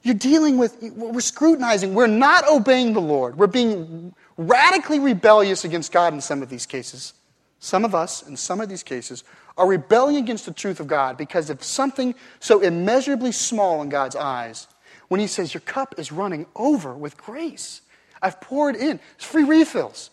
You're 0.02 0.14
dealing 0.14 0.56
with, 0.56 0.78
we're 0.80 1.20
scrutinizing, 1.20 1.92
we're 1.92 2.06
not 2.06 2.48
obeying 2.48 2.94
the 2.94 3.00
Lord. 3.00 3.36
We're 3.36 3.46
being 3.46 4.14
radically 4.38 4.98
rebellious 4.98 5.64
against 5.64 5.92
God 5.92 6.14
in 6.14 6.22
some 6.22 6.42
of 6.42 6.48
these 6.48 6.64
cases. 6.64 7.12
Some 7.58 7.84
of 7.84 7.94
us, 7.94 8.22
in 8.26 8.36
some 8.36 8.60
of 8.60 8.68
these 8.68 8.82
cases, 8.82 9.24
are 9.58 9.66
rebelling 9.66 10.16
against 10.16 10.46
the 10.46 10.52
truth 10.52 10.80
of 10.80 10.86
God 10.86 11.18
because 11.18 11.50
of 11.50 11.62
something 11.62 12.14
so 12.38 12.60
immeasurably 12.60 13.32
small 13.32 13.82
in 13.82 13.88
God's 13.88 14.16
eyes. 14.16 14.68
When 15.09 15.20
He 15.20 15.26
says, 15.26 15.52
Your 15.52 15.61
cup 15.62 15.94
is 15.98 16.12
running 16.12 16.46
over 16.54 16.94
with 16.94 17.16
grace, 17.16 17.82
I've 18.22 18.40
poured 18.40 18.76
in, 18.76 19.00
it's 19.16 19.24
free 19.24 19.44
refills. 19.44 20.11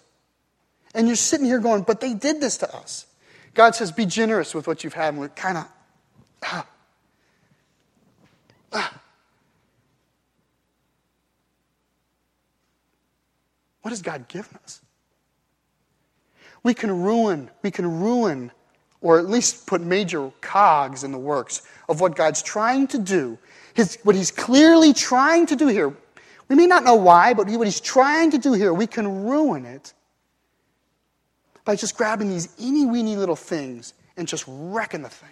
And 0.94 1.08
you're 1.08 1.16
sitting 1.16 1.46
here 1.46 1.60
going, 1.60 1.84
But 1.84 2.00
they 2.00 2.14
did 2.14 2.42
this 2.42 2.58
to 2.58 2.76
us. 2.76 3.06
God 3.54 3.76
says, 3.76 3.92
Be 3.92 4.06
generous 4.06 4.56
with 4.56 4.68
what 4.68 4.84
you've 4.84 4.94
had. 4.94 5.10
And 5.10 5.20
we're 5.20 5.30
kind 5.30 5.58
of, 5.58 5.68
ah, 6.44 6.68
ah. 8.74 9.02
What 13.82 13.92
has 13.92 14.02
God 14.02 14.28
given 14.28 14.58
us? 14.64 14.82
We 16.64 16.74
can 16.74 17.04
ruin, 17.04 17.52
we 17.62 17.70
can 17.70 18.02
ruin, 18.02 18.52
or 19.00 19.20
at 19.20 19.30
least 19.30 19.68
put 19.68 19.82
major 19.82 20.32
cogs 20.42 21.04
in 21.04 21.12
the 21.12 21.20
works 21.20 21.62
of 21.88 22.02
what 22.02 22.16
God's 22.16 22.42
trying 22.42 22.88
to 22.88 22.98
do. 22.98 23.38
His, 23.76 24.00
what 24.04 24.16
He's 24.16 24.32
clearly 24.32 24.94
trying 24.94 25.46
to 25.48 25.56
do 25.56 25.68
here. 25.68 25.94
We 26.48 26.56
may 26.56 26.66
not 26.66 26.84
know 26.84 26.96
why, 26.96 27.34
but 27.34 27.48
what 27.48 27.68
He's 27.68 27.82
trying 27.82 28.32
to 28.32 28.40
do 28.40 28.54
here, 28.54 28.74
we 28.74 28.88
can 28.88 29.26
ruin 29.26 29.66
it 29.66 29.94
by 31.66 31.76
just 31.76 31.96
grabbing 31.96 32.30
these 32.30 32.50
eeny 32.60 32.86
weeny 32.86 33.16
little 33.16 33.36
things 33.36 33.94
and 34.18 34.28
just 34.28 34.46
wrecking 34.48 35.02
the 35.02 35.10
thing. 35.10 35.30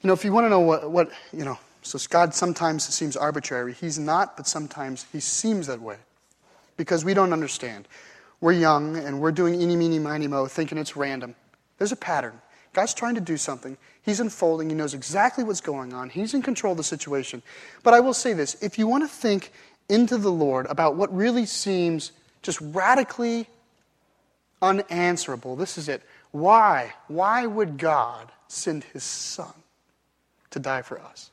You 0.00 0.08
know, 0.08 0.14
if 0.14 0.24
you 0.24 0.32
want 0.32 0.46
to 0.46 0.48
know 0.48 0.60
what, 0.60 0.90
what 0.90 1.10
you 1.32 1.44
know, 1.44 1.58
so 1.82 1.98
God 2.08 2.34
sometimes 2.34 2.84
seems 2.84 3.16
arbitrary. 3.16 3.74
He's 3.74 3.98
not, 3.98 4.36
but 4.36 4.46
sometimes 4.46 5.06
he 5.12 5.20
seems 5.20 5.66
that 5.66 5.80
way 5.80 5.96
because 6.76 7.04
we 7.04 7.14
don't 7.14 7.32
understand. 7.32 7.86
We're 8.40 8.52
young 8.52 8.96
and 8.96 9.20
we're 9.20 9.32
doing 9.32 9.60
eeny, 9.60 9.76
meeny, 9.76 9.98
miny, 9.98 10.26
mo, 10.26 10.46
thinking 10.46 10.78
it's 10.78 10.96
random. 10.96 11.34
There's 11.78 11.92
a 11.92 11.96
pattern. 11.96 12.40
God's 12.72 12.94
trying 12.94 13.14
to 13.16 13.20
do 13.20 13.36
something. 13.36 13.76
He's 14.02 14.20
unfolding. 14.20 14.68
He 14.68 14.74
knows 14.74 14.94
exactly 14.94 15.44
what's 15.44 15.60
going 15.60 15.92
on. 15.92 16.08
He's 16.08 16.34
in 16.34 16.42
control 16.42 16.72
of 16.72 16.78
the 16.78 16.84
situation. 16.84 17.42
But 17.82 17.94
I 17.94 18.00
will 18.00 18.14
say 18.14 18.32
this 18.32 18.54
if 18.62 18.78
you 18.78 18.86
want 18.86 19.04
to 19.04 19.08
think 19.08 19.52
into 19.88 20.16
the 20.16 20.30
Lord 20.30 20.66
about 20.68 20.96
what 20.96 21.14
really 21.14 21.46
seems 21.46 22.12
just 22.40 22.60
radically 22.60 23.46
unanswerable, 24.60 25.56
this 25.56 25.76
is 25.76 25.88
it. 25.88 26.02
Why? 26.30 26.94
Why 27.08 27.46
would 27.46 27.76
God 27.76 28.32
send 28.48 28.84
his 28.84 29.04
son 29.04 29.52
to 30.50 30.58
die 30.58 30.82
for 30.82 30.98
us? 31.00 31.30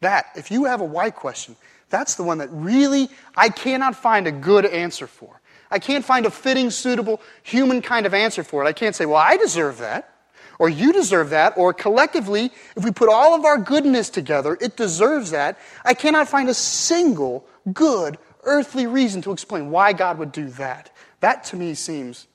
That, 0.00 0.26
if 0.36 0.50
you 0.50 0.64
have 0.64 0.80
a 0.80 0.84
why 0.84 1.10
question, 1.10 1.56
that's 1.90 2.14
the 2.14 2.22
one 2.22 2.38
that 2.38 2.48
really 2.50 3.08
I 3.36 3.50
cannot 3.50 3.94
find 3.94 4.26
a 4.26 4.32
good 4.32 4.64
answer 4.64 5.06
for. 5.06 5.40
I 5.70 5.78
can't 5.78 6.04
find 6.04 6.26
a 6.26 6.30
fitting, 6.30 6.70
suitable, 6.70 7.20
human 7.42 7.82
kind 7.82 8.06
of 8.06 8.14
answer 8.14 8.42
for 8.42 8.64
it. 8.64 8.68
I 8.68 8.72
can't 8.72 8.94
say, 8.94 9.06
well, 9.06 9.16
I 9.16 9.36
deserve 9.36 9.78
that, 9.78 10.13
or 10.58 10.68
you 10.68 10.92
deserve 10.92 11.30
that, 11.30 11.56
or 11.56 11.72
collectively, 11.72 12.50
if 12.76 12.84
we 12.84 12.90
put 12.90 13.08
all 13.08 13.34
of 13.34 13.44
our 13.44 13.58
goodness 13.58 14.10
together, 14.10 14.56
it 14.60 14.76
deserves 14.76 15.30
that. 15.30 15.58
I 15.84 15.94
cannot 15.94 16.28
find 16.28 16.48
a 16.48 16.54
single 16.54 17.46
good 17.72 18.18
earthly 18.44 18.86
reason 18.86 19.22
to 19.22 19.32
explain 19.32 19.70
why 19.70 19.92
God 19.92 20.18
would 20.18 20.32
do 20.32 20.48
that. 20.50 20.90
That 21.20 21.44
to 21.44 21.56
me 21.56 21.74
seems 21.74 22.26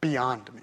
beyond 0.00 0.52
me. 0.54 0.62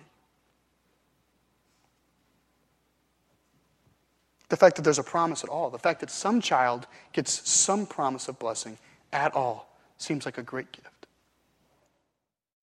The 4.49 4.57
fact 4.57 4.75
that 4.75 4.83
there's 4.83 4.99
a 4.99 5.03
promise 5.03 5.43
at 5.43 5.49
all, 5.49 5.69
the 5.69 5.79
fact 5.79 6.01
that 6.01 6.11
some 6.11 6.39
child 6.39 6.85
gets 7.13 7.49
some 7.49 7.85
promise 7.87 8.27
of 8.27 8.37
blessing 8.37 8.77
at 9.11 9.33
all, 9.33 9.75
seems 9.97 10.25
like 10.25 10.37
a 10.37 10.43
great 10.43 10.71
gift. 10.71 10.87